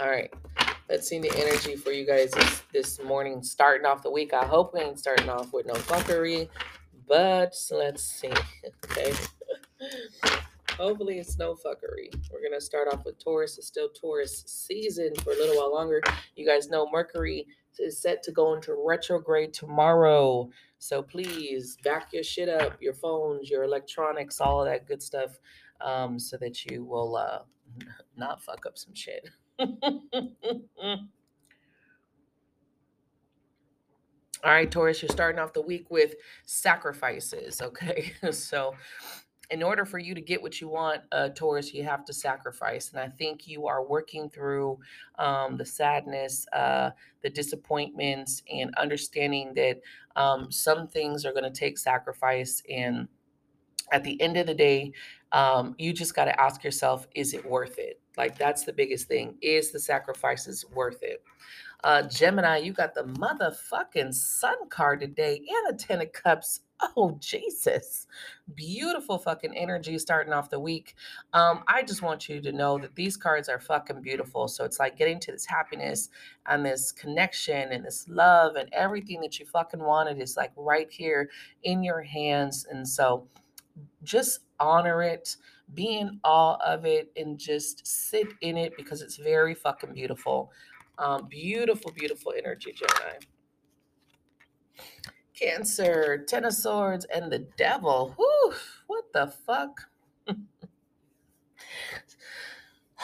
all 0.00 0.10
right. 0.10 0.32
Let's 0.88 1.08
see 1.08 1.18
the 1.20 1.32
energy 1.38 1.76
for 1.76 1.90
you 1.90 2.04
guys 2.06 2.32
this, 2.32 2.62
this 2.72 3.02
morning, 3.02 3.42
starting 3.42 3.86
off 3.86 4.02
the 4.02 4.10
week. 4.10 4.34
I 4.34 4.44
hope 4.44 4.74
we 4.74 4.80
ain't 4.80 4.98
starting 4.98 5.30
off 5.30 5.50
with 5.52 5.64
no 5.64 5.74
fuckery, 5.74 6.48
but 7.08 7.54
let's 7.70 8.02
see. 8.02 8.32
Okay. 8.90 9.14
Hopefully 10.78 11.18
it's 11.18 11.38
no 11.38 11.54
fuckery. 11.54 12.12
We're 12.30 12.42
gonna 12.42 12.60
start 12.60 12.88
off 12.92 13.04
with 13.04 13.18
Taurus. 13.22 13.58
It's 13.58 13.66
still 13.66 13.88
Taurus 13.88 14.44
season 14.46 15.14
for 15.16 15.32
a 15.32 15.36
little 15.36 15.56
while 15.56 15.72
longer. 15.72 16.00
You 16.36 16.46
guys 16.46 16.68
know 16.68 16.88
Mercury 16.90 17.46
is 17.78 18.00
set 18.00 18.22
to 18.24 18.32
go 18.32 18.54
into 18.54 18.74
retrograde 18.86 19.52
tomorrow. 19.52 20.50
So 20.82 21.00
please 21.00 21.78
back 21.84 22.12
your 22.12 22.24
shit 22.24 22.48
up, 22.48 22.76
your 22.82 22.92
phones, 22.92 23.48
your 23.48 23.62
electronics, 23.62 24.40
all 24.40 24.62
of 24.62 24.66
that 24.66 24.84
good 24.84 25.00
stuff, 25.00 25.38
um, 25.80 26.18
so 26.18 26.36
that 26.38 26.64
you 26.64 26.84
will 26.84 27.16
uh, 27.16 27.38
not 28.16 28.42
fuck 28.42 28.66
up 28.66 28.76
some 28.76 28.92
shit. 28.92 29.28
All 34.44 34.50
right, 34.50 34.68
Taurus, 34.68 35.00
you're 35.00 35.08
starting 35.08 35.38
off 35.38 35.52
the 35.52 35.62
week 35.62 35.88
with 35.88 36.16
sacrifices. 36.46 37.62
Okay. 37.62 38.12
so, 38.32 38.74
in 39.52 39.62
order 39.62 39.84
for 39.84 39.98
you 39.98 40.14
to 40.14 40.20
get 40.20 40.40
what 40.40 40.60
you 40.60 40.68
want, 40.68 41.02
uh, 41.12 41.28
Taurus, 41.28 41.74
you 41.74 41.84
have 41.84 42.04
to 42.06 42.12
sacrifice. 42.12 42.90
And 42.90 42.98
I 42.98 43.08
think 43.08 43.46
you 43.46 43.66
are 43.66 43.84
working 43.84 44.30
through 44.30 44.78
um, 45.18 45.58
the 45.58 45.66
sadness, 45.66 46.46
uh, 46.54 46.90
the 47.22 47.28
disappointments, 47.28 48.42
and 48.50 48.74
understanding 48.76 49.52
that 49.54 49.80
um, 50.16 50.50
some 50.50 50.88
things 50.88 51.26
are 51.26 51.32
going 51.32 51.44
to 51.44 51.50
take 51.50 51.76
sacrifice. 51.78 52.62
And 52.70 53.08
at 53.92 54.02
the 54.04 54.20
end 54.22 54.38
of 54.38 54.46
the 54.46 54.54
day, 54.54 54.92
um, 55.32 55.74
you 55.78 55.92
just 55.92 56.14
got 56.14 56.24
to 56.24 56.40
ask 56.40 56.64
yourself, 56.64 57.06
is 57.14 57.34
it 57.34 57.44
worth 57.44 57.78
it? 57.78 58.00
Like 58.16 58.38
that's 58.38 58.64
the 58.64 58.72
biggest 58.72 59.06
thing. 59.06 59.36
Is 59.42 59.70
the 59.70 59.80
sacrifices 59.80 60.64
worth 60.74 61.02
it? 61.02 61.22
Uh, 61.84 62.02
Gemini, 62.02 62.58
you 62.58 62.72
got 62.72 62.94
the 62.94 63.04
motherfucking 63.04 64.14
sun 64.14 64.68
card 64.68 65.00
today 65.00 65.36
and 65.36 65.74
a 65.74 65.76
ten 65.76 66.00
of 66.00 66.12
cups. 66.12 66.60
Oh 66.96 67.16
Jesus, 67.20 68.06
beautiful 68.54 69.18
fucking 69.18 69.56
energy 69.56 69.98
starting 69.98 70.32
off 70.32 70.50
the 70.50 70.60
week. 70.60 70.94
Um, 71.32 71.62
I 71.68 71.82
just 71.82 72.02
want 72.02 72.28
you 72.28 72.40
to 72.40 72.52
know 72.52 72.78
that 72.78 72.94
these 72.96 73.16
cards 73.16 73.48
are 73.48 73.60
fucking 73.60 74.02
beautiful. 74.02 74.48
So 74.48 74.64
it's 74.64 74.78
like 74.78 74.98
getting 74.98 75.20
to 75.20 75.32
this 75.32 75.46
happiness 75.46 76.10
and 76.46 76.64
this 76.66 76.92
connection 76.92 77.72
and 77.72 77.84
this 77.84 78.06
love 78.08 78.56
and 78.56 78.68
everything 78.72 79.20
that 79.20 79.38
you 79.38 79.46
fucking 79.46 79.80
wanted 79.80 80.20
is 80.20 80.36
like 80.36 80.52
right 80.56 80.90
here 80.90 81.30
in 81.62 81.82
your 81.82 82.02
hands. 82.02 82.66
And 82.70 82.86
so 82.86 83.28
just 84.02 84.40
honor 84.60 85.02
it 85.02 85.36
be 85.74 85.98
in 85.98 86.20
awe 86.24 86.56
of 86.64 86.84
it 86.84 87.10
and 87.16 87.38
just 87.38 87.86
sit 87.86 88.26
in 88.40 88.56
it 88.56 88.76
because 88.76 89.02
it's 89.02 89.16
very 89.16 89.54
fucking 89.54 89.94
beautiful. 89.94 90.50
Um, 90.98 91.26
beautiful, 91.28 91.90
beautiful 91.92 92.34
energy, 92.36 92.72
Gemini. 92.72 93.18
Cancer, 95.38 96.24
Ten 96.26 96.44
of 96.44 96.54
Swords, 96.54 97.06
and 97.06 97.30
the 97.30 97.40
Devil. 97.56 98.14
Whew, 98.16 98.54
what 98.86 99.04
the 99.12 99.26
fuck? 99.46 99.80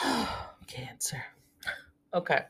Cancer. 0.67 1.23
Okay. 2.13 2.41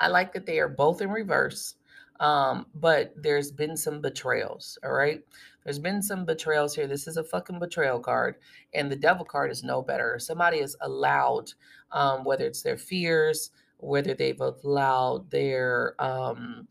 I 0.00 0.08
like 0.08 0.32
that 0.32 0.46
they 0.46 0.58
are 0.58 0.68
both 0.68 1.00
in 1.00 1.10
reverse, 1.10 1.76
um, 2.20 2.66
but 2.74 3.14
there's 3.16 3.50
been 3.52 3.76
some 3.76 4.00
betrayals. 4.00 4.78
All 4.84 4.92
right. 4.92 5.20
There's 5.64 5.78
been 5.78 6.02
some 6.02 6.26
betrayals 6.26 6.74
here. 6.74 6.86
This 6.86 7.06
is 7.08 7.16
a 7.16 7.24
fucking 7.24 7.58
betrayal 7.58 7.98
card, 7.98 8.36
and 8.74 8.90
the 8.90 8.96
devil 8.96 9.24
card 9.24 9.50
is 9.50 9.62
no 9.64 9.80
better. 9.80 10.18
Somebody 10.18 10.60
has 10.60 10.76
allowed, 10.82 11.52
um, 11.90 12.24
whether 12.24 12.44
it's 12.44 12.62
their 12.62 12.76
fears, 12.76 13.50
whether 13.78 14.14
they've 14.14 14.40
allowed 14.40 15.30
their 15.30 15.94
um, 15.98 16.68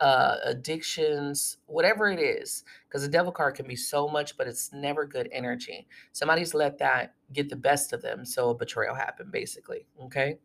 uh, 0.00 0.36
addictions, 0.44 1.58
whatever 1.66 2.08
it 2.08 2.20
is, 2.20 2.64
because 2.88 3.02
the 3.02 3.08
devil 3.08 3.32
card 3.32 3.54
can 3.54 3.66
be 3.66 3.76
so 3.76 4.08
much, 4.08 4.36
but 4.36 4.46
it's 4.46 4.72
never 4.72 5.06
good 5.06 5.28
energy. 5.32 5.86
Somebody's 6.12 6.54
let 6.54 6.78
that 6.78 7.14
get 7.32 7.48
the 7.48 7.56
best 7.56 7.92
of 7.92 8.02
them, 8.02 8.24
so 8.24 8.50
a 8.50 8.54
betrayal 8.54 8.94
happened, 8.94 9.32
basically. 9.32 9.86
Okay. 10.04 10.38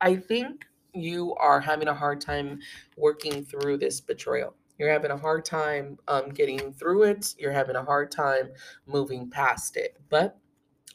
I 0.00 0.16
think 0.16 0.66
you 0.92 1.34
are 1.34 1.60
having 1.60 1.88
a 1.88 1.94
hard 1.94 2.20
time 2.20 2.60
working 2.96 3.44
through 3.44 3.78
this 3.78 4.00
betrayal. 4.00 4.54
You're 4.78 4.92
having 4.92 5.10
a 5.10 5.16
hard 5.16 5.44
time 5.44 5.98
um, 6.06 6.28
getting 6.30 6.72
through 6.72 7.04
it. 7.04 7.34
You're 7.38 7.52
having 7.52 7.76
a 7.76 7.84
hard 7.84 8.12
time 8.12 8.50
moving 8.86 9.28
past 9.28 9.76
it. 9.76 9.96
But 10.08 10.38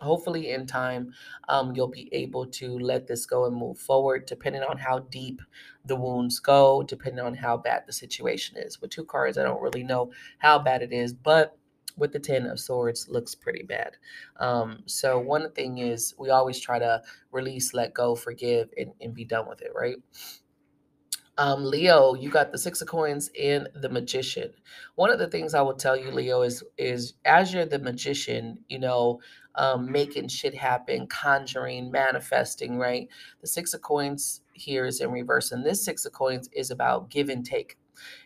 hopefully, 0.01 0.51
in 0.51 0.65
time, 0.65 1.13
um, 1.49 1.73
you'll 1.75 1.88
be 1.88 2.10
able 2.13 2.45
to 2.47 2.77
let 2.79 3.08
this 3.08 3.25
go 3.25 3.45
and 3.45 3.56
move 3.56 3.77
forward, 3.77 4.25
depending 4.25 4.63
on 4.63 4.77
how 4.77 4.99
deep 4.99 5.41
the 5.86 5.95
wounds 5.95 6.39
go, 6.39 6.84
depending 6.84 7.23
on 7.25 7.36
how 7.36 7.58
bad 7.58 7.84
the 7.86 7.93
situation 7.93 8.58
is. 8.58 8.82
With 8.82 8.91
two 8.91 9.06
cards, 9.06 9.38
I 9.38 9.43
don't 9.43 9.62
really 9.62 9.84
know 9.84 10.12
how 10.39 10.60
bad 10.60 10.82
it 10.82 10.93
is, 10.93 11.13
but 11.13 11.58
with 11.97 12.12
the 12.12 12.19
Ten 12.19 12.45
of 12.47 12.60
Swords 12.60 13.08
looks 13.08 13.36
pretty 13.36 13.63
bad. 13.63 13.97
Um, 14.38 14.84
so 14.86 15.19
one 15.19 15.51
thing 15.51 15.77
is 15.77 16.15
we 16.17 16.29
always 16.29 16.60
try 16.60 16.79
to 16.79 17.01
release, 17.32 17.73
let 17.73 17.93
go, 17.93 18.15
forgive, 18.15 18.69
and, 18.77 18.91
and 19.01 19.13
be 19.13 19.25
done 19.25 19.47
with 19.47 19.62
it, 19.62 19.71
right? 19.75 19.97
Um, 21.37 21.63
Leo, 21.65 22.13
you 22.13 22.29
got 22.29 22.51
the 22.51 22.57
six 22.59 22.81
of 22.81 22.87
coins 22.87 23.29
and 23.41 23.67
the 23.73 23.89
magician. 23.89 24.51
One 24.95 25.09
of 25.09 25.17
the 25.17 25.27
things 25.27 25.55
I 25.55 25.61
will 25.61 25.73
tell 25.73 25.97
you, 25.97 26.11
Leo, 26.11 26.43
is 26.43 26.63
is 26.77 27.15
as 27.25 27.51
you're 27.53 27.65
the 27.65 27.79
magician, 27.79 28.59
you 28.69 28.77
know, 28.77 29.19
um, 29.55 29.91
making 29.91 30.27
shit 30.27 30.53
happen, 30.53 31.07
conjuring, 31.07 31.91
manifesting, 31.91 32.77
right? 32.77 33.07
The 33.41 33.47
six 33.47 33.73
of 33.73 33.81
coins 33.81 34.41
here 34.53 34.85
is 34.85 35.01
in 35.01 35.11
reverse, 35.11 35.51
and 35.51 35.65
this 35.65 35.83
six 35.83 36.05
of 36.05 36.13
coins 36.13 36.49
is 36.53 36.69
about 36.69 37.09
give 37.09 37.29
and 37.29 37.43
take, 37.43 37.77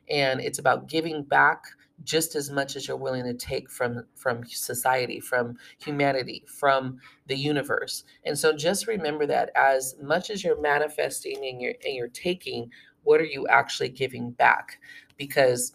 and 0.09 0.41
it's 0.41 0.59
about 0.59 0.87
giving 0.89 1.23
back 1.23 1.63
just 2.03 2.35
as 2.35 2.51
much 2.51 2.75
as 2.75 2.87
you're 2.87 2.97
willing 2.97 3.23
to 3.23 3.33
take 3.33 3.69
from 3.71 4.05
from 4.15 4.43
society 4.45 5.19
from 5.19 5.57
humanity 5.79 6.43
from 6.47 6.99
the 7.25 7.35
universe 7.35 8.03
and 8.23 8.37
so 8.37 8.53
just 8.55 8.85
remember 8.87 9.25
that 9.25 9.49
as 9.55 9.95
much 10.01 10.29
as 10.29 10.43
you're 10.43 10.61
manifesting 10.61 11.43
and 11.43 11.59
you're 11.59 11.73
and 11.83 11.95
you're 11.95 12.07
taking 12.09 12.69
what 13.07 13.21
are 13.21 13.25
you 13.25 13.47
actually 13.47 13.87
giving 13.87 14.31
back 14.31 14.79
because 15.15 15.71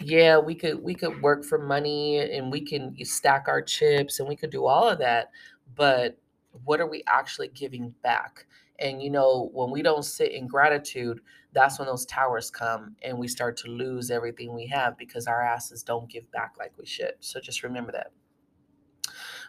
yeah 0.00 0.38
we 0.38 0.54
could 0.54 0.82
we 0.82 0.94
could 0.94 1.20
work 1.20 1.44
for 1.44 1.58
money 1.58 2.18
and 2.18 2.50
we 2.50 2.62
can 2.62 2.96
stack 3.04 3.44
our 3.46 3.60
chips 3.60 4.18
and 4.18 4.28
we 4.28 4.34
could 4.34 4.48
do 4.48 4.64
all 4.64 4.88
of 4.88 4.98
that 4.98 5.30
but 5.76 6.16
what 6.64 6.80
are 6.80 6.88
we 6.88 7.04
actually 7.06 7.48
giving 7.48 7.94
back 8.02 8.46
and 8.78 9.02
you 9.02 9.10
know 9.10 9.50
when 9.52 9.70
we 9.70 9.82
don't 9.82 10.06
sit 10.06 10.32
in 10.32 10.46
gratitude 10.46 11.20
that's 11.52 11.78
when 11.78 11.86
those 11.86 12.06
towers 12.06 12.50
come 12.50 12.96
and 13.02 13.18
we 13.18 13.28
start 13.28 13.54
to 13.54 13.68
lose 13.68 14.10
everything 14.10 14.54
we 14.54 14.66
have 14.66 14.96
because 14.96 15.26
our 15.26 15.42
asses 15.42 15.82
don't 15.82 16.08
give 16.08 16.28
back 16.32 16.54
like 16.58 16.72
we 16.78 16.86
should 16.86 17.12
so 17.20 17.38
just 17.38 17.62
remember 17.62 17.92
that 17.92 18.12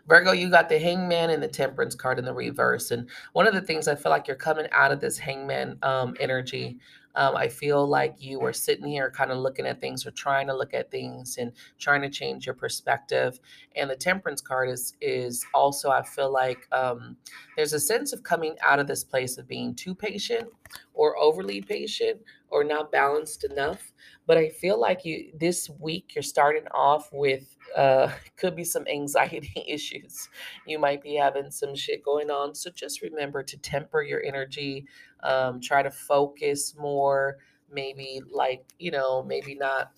Virgo, 0.07 0.33
you 0.33 0.49
got 0.49 0.67
the 0.67 0.77
hangman 0.77 1.29
and 1.29 1.41
the 1.41 1.47
temperance 1.47 1.95
card 1.95 2.19
in 2.19 2.25
the 2.25 2.33
reverse. 2.33 2.91
And 2.91 3.09
one 3.31 3.47
of 3.47 3.53
the 3.53 3.61
things 3.61 3.87
I 3.87 3.95
feel 3.95 4.09
like 4.09 4.27
you're 4.27 4.35
coming 4.35 4.67
out 4.71 4.91
of 4.91 4.99
this 4.99 5.17
hangman 5.17 5.77
um, 5.81 6.15
energy. 6.19 6.77
Um, 7.15 7.35
I 7.35 7.47
feel 7.47 7.87
like 7.87 8.15
you 8.19 8.41
are 8.41 8.53
sitting 8.53 8.87
here 8.87 9.11
kind 9.11 9.31
of 9.31 9.37
looking 9.37 9.65
at 9.67 9.79
things 9.81 10.05
or 10.05 10.11
trying 10.11 10.47
to 10.47 10.55
look 10.55 10.73
at 10.73 10.91
things 10.91 11.37
and 11.37 11.51
trying 11.79 12.01
to 12.01 12.09
change 12.09 12.45
your 12.45 12.55
perspective. 12.55 13.39
And 13.75 13.89
the 13.89 13.95
temperance 13.95 14.41
card 14.41 14.69
is 14.69 14.93
is 15.01 15.45
also 15.53 15.89
I 15.89 16.03
feel 16.03 16.31
like 16.31 16.67
um, 16.71 17.17
there's 17.55 17.73
a 17.73 17.79
sense 17.79 18.13
of 18.13 18.23
coming 18.23 18.55
out 18.63 18.79
of 18.79 18.87
this 18.87 19.03
place 19.03 19.37
of 19.37 19.47
being 19.47 19.75
too 19.75 19.95
patient 19.95 20.49
or 20.93 21.17
overly 21.17 21.61
patient 21.61 22.21
or 22.49 22.63
not 22.63 22.91
balanced 22.91 23.43
enough. 23.43 23.93
but 24.25 24.37
I 24.37 24.49
feel 24.49 24.79
like 24.79 25.05
you 25.05 25.31
this 25.37 25.69
week 25.79 26.13
you're 26.15 26.23
starting 26.23 26.65
off 26.73 27.09
with 27.11 27.57
uh 27.75 28.09
could 28.37 28.55
be 28.55 28.63
some 28.63 28.85
anxiety 28.87 29.53
issues. 29.67 30.29
You 30.65 30.79
might 30.79 31.01
be 31.01 31.15
having 31.15 31.51
some 31.51 31.75
shit 31.75 32.03
going 32.03 32.29
on. 32.29 32.55
So 32.55 32.69
just 32.71 33.01
remember 33.01 33.43
to 33.43 33.57
temper 33.57 34.01
your 34.01 34.23
energy, 34.23 34.85
um, 35.23 35.59
try 35.59 35.81
to 35.81 35.91
focus 35.91 36.75
more, 36.77 37.37
maybe 37.71 38.21
like, 38.31 38.63
you 38.79 38.91
know, 38.91 39.23
maybe 39.23 39.55
not 39.55 39.91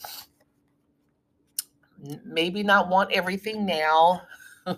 maybe 2.26 2.64
not 2.64 2.90
want 2.90 3.12
everything 3.12 3.66
now. 3.66 4.22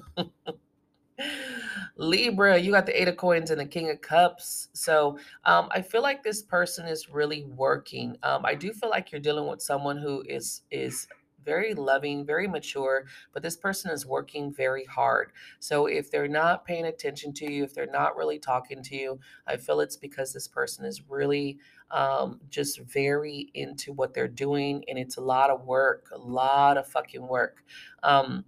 Libra, 1.98 2.58
you 2.58 2.72
got 2.72 2.86
the 2.86 3.02
Eight 3.02 3.08
of 3.08 3.18
Coins 3.18 3.50
and 3.50 3.60
the 3.60 3.66
King 3.66 3.90
of 3.90 4.02
Cups. 4.02 4.70
So 4.74 5.18
um, 5.46 5.68
I 5.72 5.82
feel 5.82 6.02
like 6.02 6.24
this 6.24 6.44
person 6.44 6.88
is 6.88 7.10
really 7.10 7.46
working. 7.56 8.18
Um, 8.24 8.46
I 8.46 8.54
do 8.54 8.72
feel 8.72 8.90
like 8.90 9.12
you're 9.12 9.22
dealing 9.22 9.48
with 9.48 9.62
someone 9.62 9.98
who 9.98 10.24
is 10.28 10.62
is 10.70 11.08
very 11.48 11.74
loving, 11.74 12.26
very 12.26 12.46
mature, 12.46 13.06
but 13.34 13.42
this 13.42 13.56
person 13.56 13.90
is 13.90 14.06
working 14.06 14.54
very 14.54 14.84
hard. 14.84 15.32
So 15.60 15.86
if 15.86 16.12
they're 16.12 16.28
not 16.28 16.66
paying 16.66 16.86
attention 16.86 17.32
to 17.36 17.50
you, 17.50 17.64
if 17.64 17.74
they're 17.74 17.88
not 18.02 18.18
really 18.18 18.38
talking 18.38 18.84
to 18.84 18.96
you, 18.96 19.20
I 19.48 19.56
feel 19.56 19.80
it's 19.80 19.96
because 19.96 20.34
this 20.34 20.48
person 20.48 20.84
is 20.86 21.02
really 21.08 21.58
um, 21.90 22.42
just 22.50 22.82
very 22.82 23.50
into 23.54 23.94
what 23.94 24.14
they're 24.14 24.28
doing, 24.28 24.84
and 24.90 25.00
it's 25.00 25.16
a 25.16 25.22
lot 25.22 25.50
of 25.50 25.66
work, 25.66 26.10
a 26.14 26.18
lot 26.18 26.78
of 26.78 26.86
fucking 26.86 27.26
work. 27.26 27.64
Um, 28.04 28.44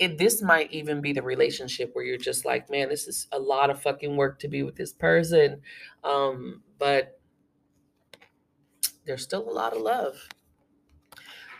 it, 0.00 0.18
this 0.18 0.42
might 0.42 0.72
even 0.72 1.00
be 1.00 1.12
the 1.12 1.22
relationship 1.22 1.90
where 1.92 2.04
you're 2.04 2.18
just 2.18 2.44
like, 2.44 2.68
man, 2.68 2.88
this 2.88 3.06
is 3.06 3.28
a 3.30 3.38
lot 3.38 3.70
of 3.70 3.80
fucking 3.80 4.16
work 4.16 4.40
to 4.40 4.48
be 4.48 4.64
with 4.64 4.74
this 4.74 4.92
person. 4.92 5.60
Um, 6.02 6.62
but 6.80 7.20
there's 9.06 9.22
still 9.22 9.48
a 9.48 9.52
lot 9.52 9.74
of 9.74 9.80
love. 9.80 10.16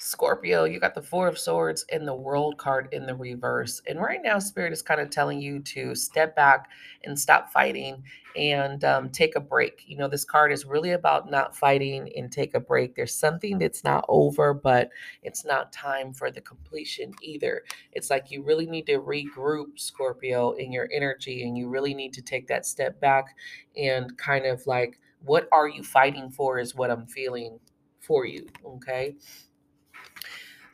Scorpio, 0.05 0.65
you 0.65 0.81
got 0.81 0.97
the 0.97 1.01
Four 1.01 1.29
of 1.29 1.39
Swords 1.39 1.85
and 1.93 2.09
the 2.09 2.15
World 2.15 2.59
card 2.59 2.89
in 2.91 3.07
the 3.07 3.15
reverse. 3.15 3.81
And 3.87 4.01
right 4.01 4.19
now, 4.21 4.41
Spirit 4.41 4.73
is 4.73 4.83
kind 4.83 5.01
of 5.01 5.11
telling 5.11 5.41
you 5.41 5.61
to 5.61 5.95
step 5.95 6.35
back 6.35 6.69
and 7.05 7.17
stop 7.17 7.53
fighting 7.53 8.03
and 8.37 8.83
um, 8.83 9.11
take 9.11 9.37
a 9.37 9.41
break. 9.41 9.85
You 9.87 9.97
know, 9.97 10.09
this 10.09 10.25
card 10.25 10.51
is 10.51 10.67
really 10.67 10.91
about 10.91 11.31
not 11.31 11.57
fighting 11.57 12.11
and 12.17 12.33
take 12.33 12.55
a 12.55 12.61
break. 12.61 12.97
There's 12.97 13.15
something 13.15 13.59
that's 13.59 13.85
not 13.85 14.05
over, 14.09 14.53
but 14.53 14.91
it's 15.23 15.45
not 15.45 15.73
time 15.73 16.13
for 16.13 16.33
the 16.33 16.41
completion 16.41 17.13
either. 17.23 17.63
It's 17.93 18.11
like 18.11 18.29
you 18.29 18.43
really 18.43 18.67
need 18.67 18.87
to 18.87 18.99
regroup, 18.99 19.79
Scorpio, 19.79 20.51
in 20.53 20.73
your 20.73 20.89
energy, 20.93 21.45
and 21.45 21.57
you 21.57 21.69
really 21.69 21.95
need 21.95 22.13
to 22.15 22.23
take 22.23 22.49
that 22.49 22.67
step 22.67 23.01
back 23.01 23.37
and 23.77 24.19
kind 24.19 24.47
of 24.47 24.67
like, 24.67 24.99
what 25.25 25.49
are 25.53 25.69
you 25.69 25.85
fighting 25.85 26.29
for 26.29 26.59
is 26.59 26.75
what 26.75 26.91
I'm 26.91 27.07
feeling 27.07 27.61
for 28.01 28.27
you. 28.27 28.49
Okay. 28.67 29.15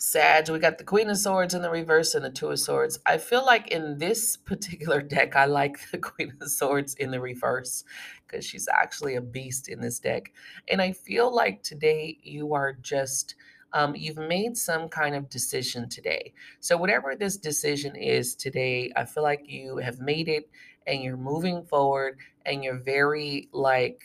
Sag, 0.00 0.48
we 0.48 0.60
got 0.60 0.78
the 0.78 0.84
Queen 0.84 1.10
of 1.10 1.18
Swords 1.18 1.54
in 1.54 1.62
the 1.62 1.70
reverse 1.70 2.14
and 2.14 2.24
the 2.24 2.30
Two 2.30 2.50
of 2.50 2.60
Swords. 2.60 3.00
I 3.04 3.18
feel 3.18 3.44
like 3.44 3.68
in 3.68 3.98
this 3.98 4.36
particular 4.46 5.02
deck, 5.02 5.34
I 5.34 5.46
like 5.46 5.90
the 5.90 5.98
Queen 6.10 6.32
of 6.40 6.48
Swords 6.48 6.94
in 6.94 7.10
the 7.10 7.20
reverse 7.20 7.82
because 8.26 8.44
she's 8.44 8.68
actually 8.72 9.16
a 9.16 9.20
beast 9.20 9.68
in 9.68 9.80
this 9.80 9.98
deck. 9.98 10.32
And 10.68 10.80
I 10.80 10.92
feel 10.92 11.34
like 11.34 11.64
today 11.64 12.16
you 12.22 12.54
are 12.54 12.74
just, 12.74 13.34
um, 13.72 13.96
you've 13.96 14.18
made 14.18 14.56
some 14.56 14.88
kind 14.88 15.16
of 15.16 15.28
decision 15.28 15.88
today. 15.88 16.32
So, 16.60 16.76
whatever 16.76 17.16
this 17.16 17.36
decision 17.36 17.96
is 17.96 18.36
today, 18.36 18.92
I 18.94 19.04
feel 19.04 19.24
like 19.24 19.50
you 19.50 19.78
have 19.78 19.98
made 19.98 20.28
it 20.28 20.48
and 20.86 21.02
you're 21.02 21.16
moving 21.16 21.64
forward 21.64 22.18
and 22.46 22.62
you're 22.62 22.78
very 22.78 23.48
like, 23.52 24.00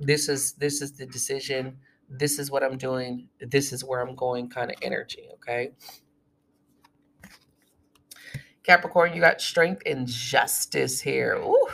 this 0.00 0.28
is 0.28 0.54
this 0.54 0.82
is 0.82 0.92
the 0.92 1.06
decision 1.06 1.78
this 2.08 2.38
is 2.38 2.50
what 2.50 2.62
I'm 2.62 2.78
doing, 2.78 3.28
this 3.40 3.72
is 3.72 3.84
where 3.84 4.00
I'm 4.00 4.14
going 4.14 4.48
kind 4.48 4.70
of 4.70 4.76
energy, 4.82 5.28
okay? 5.34 5.72
Capricorn, 8.62 9.14
you 9.14 9.20
got 9.20 9.40
strength 9.40 9.82
and 9.86 10.06
justice 10.06 11.00
here. 11.00 11.36
Ooh, 11.36 11.68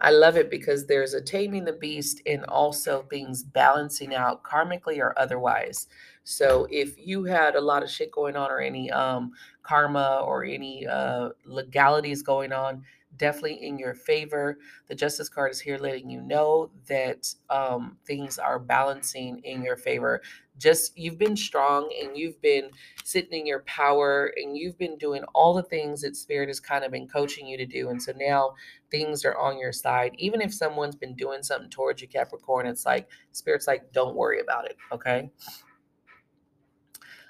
I 0.00 0.10
love 0.10 0.36
it 0.36 0.50
because 0.50 0.86
there's 0.86 1.14
a 1.14 1.20
taming 1.20 1.64
the 1.64 1.72
beast 1.72 2.20
and 2.26 2.44
also 2.46 3.02
things 3.02 3.42
balancing 3.42 4.14
out 4.14 4.42
karmically 4.42 4.98
or 4.98 5.18
otherwise. 5.18 5.86
So 6.24 6.66
if 6.70 6.98
you 6.98 7.24
had 7.24 7.54
a 7.54 7.60
lot 7.60 7.82
of 7.84 7.90
shit 7.90 8.10
going 8.10 8.36
on 8.36 8.50
or 8.50 8.58
any 8.58 8.90
um 8.90 9.30
karma 9.62 10.22
or 10.24 10.44
any 10.44 10.86
uh 10.86 11.30
legalities 11.44 12.22
going 12.22 12.52
on, 12.52 12.82
definitely 13.16 13.66
in 13.66 13.78
your 13.78 13.94
favor. 13.94 14.58
The 14.88 14.94
Justice 14.94 15.28
card 15.28 15.50
is 15.50 15.60
here 15.60 15.78
letting 15.78 16.10
you 16.10 16.20
know 16.20 16.70
that 16.88 17.32
um, 17.50 17.96
things 18.06 18.38
are 18.38 18.58
balancing 18.58 19.40
in 19.44 19.62
your 19.62 19.76
favor. 19.76 20.22
Just 20.58 20.96
you've 20.96 21.18
been 21.18 21.36
strong 21.36 21.92
and 22.02 22.16
you've 22.16 22.40
been 22.40 22.70
sitting 23.04 23.40
in 23.40 23.46
your 23.46 23.60
power 23.60 24.32
and 24.36 24.56
you've 24.56 24.78
been 24.78 24.96
doing 24.96 25.22
all 25.34 25.54
the 25.54 25.62
things 25.62 26.00
that 26.02 26.16
Spirit 26.16 26.48
has 26.48 26.60
kind 26.60 26.84
of 26.84 26.90
been 26.90 27.06
coaching 27.06 27.46
you 27.46 27.56
to 27.58 27.66
do. 27.66 27.90
And 27.90 28.02
so 28.02 28.12
now 28.16 28.54
things 28.90 29.24
are 29.24 29.36
on 29.36 29.58
your 29.58 29.72
side. 29.72 30.14
Even 30.18 30.40
if 30.40 30.54
someone's 30.54 30.96
been 30.96 31.14
doing 31.14 31.42
something 31.42 31.70
towards 31.70 32.00
you, 32.00 32.08
Capricorn, 32.08 32.66
it's 32.66 32.86
like 32.86 33.08
Spirit's 33.32 33.66
like, 33.66 33.92
don't 33.92 34.16
worry 34.16 34.40
about 34.40 34.66
it. 34.66 34.76
Okay. 34.92 35.30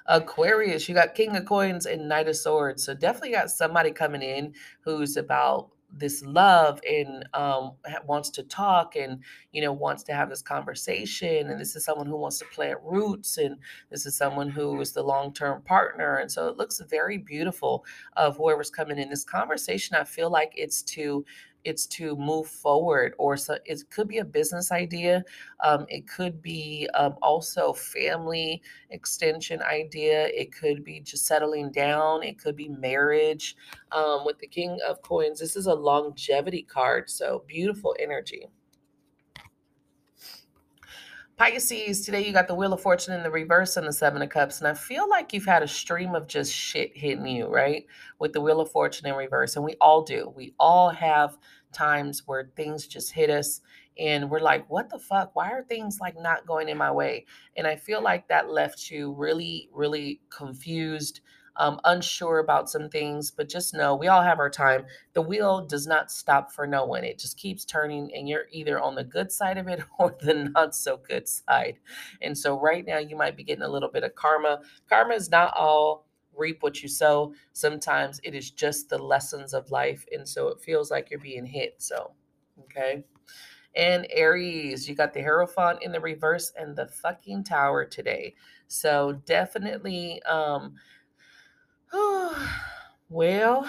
Aquarius, 0.09 0.89
you 0.89 0.95
got 0.95 1.15
King 1.15 1.37
of 1.37 1.45
Coins 1.47 1.87
and 1.87 2.09
Knight 2.09 2.29
of 2.29 2.37
Swords. 2.37 2.85
So 2.85 2.95
definitely 2.95 3.33
got 3.33 3.51
somebody 3.51 3.91
coming 3.91 4.23
in 4.23 4.55
who's 4.83 5.17
about 5.17 5.71
this 5.93 6.23
love 6.25 6.81
and 6.89 7.29
um, 7.33 7.73
wants 8.07 8.31
to 8.31 8.43
talk 8.43 8.97
and 8.97 9.23
you 9.53 9.63
know 9.63 9.73
wants 9.73 10.03
to 10.03 10.13
have 10.13 10.29
this 10.29 10.43
conversation 10.43 11.49
and 11.49 11.61
this 11.61 11.77
is 11.77 11.85
someone 11.85 12.07
who 12.07 12.17
wants 12.17 12.39
to 12.39 12.45
plant 12.47 12.79
roots 12.83 13.39
and 13.39 13.57
this 13.91 14.05
is 14.05 14.17
someone 14.17 14.49
who 14.49 14.81
is 14.81 14.93
the 14.93 15.03
long-term 15.03 15.63
partner 15.63 16.17
and 16.17 16.31
so 16.31 16.49
it 16.49 16.57
looks 16.57 16.81
very 16.91 17.19
beautiful 17.19 17.85
of 18.17 18.37
whoever's 18.37 18.71
coming 18.71 18.99
in. 18.99 19.09
This 19.09 19.25
conversation 19.25 19.97
i 19.97 20.05
feel 20.05 20.31
like 20.31 20.53
it's 20.57 20.83
to 20.83 21.25
it's 21.67 21.87
to 21.87 22.17
move 22.17 22.47
forward 22.47 23.15
or 23.19 23.37
so 23.37 23.57
it 23.65 23.83
could 23.91 24.09
be 24.09 24.19
a 24.19 24.25
business 24.25 24.73
idea 24.73 25.25
um, 25.65 25.85
it 25.89 26.07
could 26.09 26.41
be 26.41 26.89
um, 26.95 27.17
also 27.23 27.73
family 27.73 28.63
extension 28.91 29.61
idea 29.63 30.29
it 30.29 30.53
could 30.53 30.85
be 30.85 31.01
just 31.01 31.27
settling 31.27 31.71
down 31.71 32.23
it 32.23 32.39
could 32.39 32.57
be 32.57 32.69
marriage 32.69 33.57
um, 33.93 34.25
with 34.25 34.39
the 34.39 34.47
king 34.47 34.79
of 34.87 35.03
coins. 35.03 35.41
This 35.41 35.57
is 35.57 35.67
a 35.67 35.75
longevity 35.75 36.63
card 36.63 37.09
so 37.11 37.45
beautiful 37.47 37.95
energy 37.99 38.47
Pisces, 41.39 42.01
today 42.01 42.25
you 42.25 42.33
got 42.33 42.49
the 42.49 42.55
Wheel 42.55 42.73
of 42.73 42.81
Fortune 42.81 43.13
in 43.13 43.23
the 43.23 43.31
reverse 43.31 43.77
and 43.77 43.87
the 43.87 43.93
Seven 43.93 44.23
of 44.23 44.31
Cups. 44.31 44.59
And 44.59 44.67
I 44.67 44.73
feel 44.73 45.07
like 45.07 45.35
you've 45.35 45.45
had 45.45 45.63
a 45.63 45.69
stream 45.69 46.15
of 46.15 46.27
just 46.27 46.51
shit 46.51 46.97
hitting 46.97 47.27
you, 47.27 47.47
right? 47.47 47.85
With 48.19 48.33
the 48.33 48.41
Wheel 48.41 48.59
of 48.59 48.71
Fortune 48.71 49.07
in 49.07 49.15
reverse. 49.15 49.55
And 49.55 49.63
we 49.63 49.75
all 49.79 50.01
do. 50.01 50.33
We 50.35 50.55
all 50.59 50.89
have 50.89 51.37
times 51.75 52.23
where 52.25 52.51
things 52.57 52.87
just 52.87 53.13
hit 53.13 53.29
us 53.29 53.61
and 53.99 54.31
we're 54.31 54.41
like, 54.41 54.65
what 54.71 54.89
the 54.89 54.99
fuck? 54.99 55.37
Why 55.37 55.51
are 55.51 55.63
things 55.63 55.99
like 56.01 56.19
not 56.19 56.47
going 56.47 56.71
in 56.71 56.79
my 56.79 56.91
way? 56.91 57.27
And 57.55 57.67
I 57.67 57.77
feel 57.77 58.03
like 58.03 58.29
that 58.29 58.49
left 58.49 58.91
you 58.91 59.13
really, 59.13 59.69
really 59.75 60.23
confused, 60.31 61.21
um, 61.59 61.81
unsure 61.85 62.39
about 62.39 62.71
some 62.71 62.89
things, 62.89 63.31
but 63.31 63.49
just 63.49 63.75
know 63.75 63.95
we 63.95 64.09
all 64.09 64.23
have 64.23 64.39
our 64.39 64.51
time. 64.51 64.87
The 65.15 65.23
wheel 65.23 65.67
does 65.67 65.87
not 65.87 66.11
stop 66.11 66.53
for 66.53 66.67
no 66.67 66.85
one. 66.85 67.05
It 67.05 67.19
just 67.19 67.39
keeps 67.39 67.65
turning, 67.65 68.11
and 68.15 68.29
you're 68.29 68.47
either 68.53 68.81
on 68.81 68.95
the 68.95 69.05
good 69.05 69.33
side 69.33 69.59
of 69.59 69.69
it 69.69 69.83
or 69.99 70.17
the 70.21 70.51
not 70.55 70.75
so 70.75 70.99
good 71.09 71.29
side. 71.29 71.79
And 72.23 72.37
so, 72.37 72.59
right 72.59 72.85
now, 72.87 72.99
you 72.99 73.17
might 73.17 73.37
be 73.37 73.45
getting 73.45 73.65
a 73.65 73.69
little 73.69 73.91
bit 73.91 74.05
of 74.05 74.15
karma. 74.15 74.61
Karma 74.89 75.15
is 75.15 75.31
not 75.31 75.55
all 75.57 76.07
reap 76.37 76.63
what 76.63 76.83
you 76.83 76.89
sow. 76.89 77.35
Sometimes 77.53 78.21
it 78.23 78.35
is 78.35 78.51
just 78.51 78.89
the 78.91 78.99
lessons 78.99 79.55
of 79.55 79.71
life. 79.71 80.07
And 80.13 80.29
so, 80.29 80.49
it 80.49 80.61
feels 80.61 80.91
like 80.91 81.11
you're 81.11 81.21
being 81.21 81.47
hit. 81.47 81.77
So, 81.79 82.13
okay. 82.65 83.05
And 83.75 84.07
Aries, 84.11 84.89
you 84.89 84.95
got 84.95 85.13
the 85.13 85.21
Hierophant 85.21 85.81
in 85.83 85.93
the 85.93 86.01
reverse 86.01 86.53
and 86.59 86.75
the 86.75 86.87
fucking 86.87 87.45
tower 87.45 87.85
today. 87.85 88.35
So 88.69 89.21
definitely 89.27 90.23
um 90.25 90.75
well, 93.09 93.69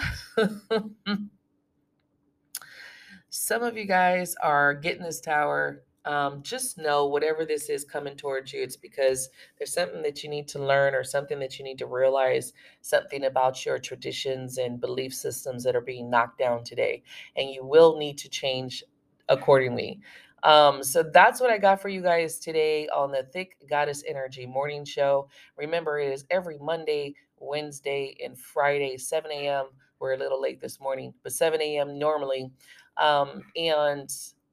some 3.28 3.62
of 3.62 3.76
you 3.76 3.84
guys 3.84 4.34
are 4.42 4.74
getting 4.74 5.02
this 5.02 5.20
tower. 5.20 5.82
Um, 6.04 6.42
just 6.42 6.78
know 6.78 7.06
whatever 7.06 7.44
this 7.44 7.68
is 7.68 7.84
coming 7.84 8.16
towards 8.16 8.52
you, 8.52 8.62
it's 8.62 8.76
because 8.76 9.28
there's 9.58 9.74
something 9.74 10.00
that 10.02 10.22
you 10.22 10.30
need 10.30 10.48
to 10.48 10.64
learn 10.64 10.94
or 10.94 11.04
something 11.04 11.38
that 11.40 11.58
you 11.58 11.64
need 11.64 11.78
to 11.78 11.86
realize, 11.86 12.54
something 12.80 13.24
about 13.24 13.66
your 13.66 13.78
traditions 13.78 14.56
and 14.56 14.80
belief 14.80 15.12
systems 15.12 15.62
that 15.64 15.76
are 15.76 15.82
being 15.82 16.08
knocked 16.08 16.38
down 16.38 16.64
today. 16.64 17.02
And 17.36 17.50
you 17.50 17.64
will 17.64 17.98
need 17.98 18.16
to 18.18 18.28
change 18.30 18.82
accordingly. 19.28 20.00
Um, 20.44 20.82
so 20.82 21.02
that's 21.02 21.40
what 21.40 21.50
I 21.50 21.58
got 21.58 21.82
for 21.82 21.88
you 21.88 22.00
guys 22.00 22.38
today 22.38 22.88
on 22.88 23.10
the 23.10 23.24
Thick 23.24 23.56
Goddess 23.68 24.04
Energy 24.06 24.46
Morning 24.46 24.84
Show. 24.84 25.28
Remember, 25.56 25.98
it 25.98 26.12
is 26.12 26.24
every 26.30 26.58
Monday, 26.58 27.14
Wednesday, 27.40 28.16
and 28.24 28.38
Friday, 28.38 28.96
7 28.96 29.30
a.m. 29.30 29.66
We're 29.98 30.14
a 30.14 30.18
little 30.18 30.40
late 30.40 30.60
this 30.60 30.80
morning, 30.80 31.12
but 31.22 31.32
7 31.32 31.60
a.m. 31.60 31.98
normally. 31.98 32.50
Um, 32.96 33.42
and 33.56 34.10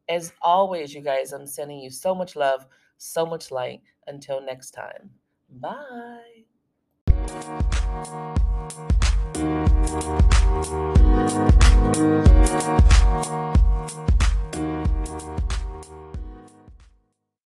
as 0.10 0.34
always, 0.42 0.94
you 0.94 1.02
guys, 1.02 1.34
I'm 1.34 1.48
sending 1.48 1.80
you 1.80 1.90
so 1.90 2.16
much 2.16 2.36
love, 2.36 2.66
so 2.98 3.26
much 3.26 3.52
light. 3.52 3.82
Until 4.08 4.40
next 4.40 4.72
time, 4.72 5.10
bye. 5.50 6.46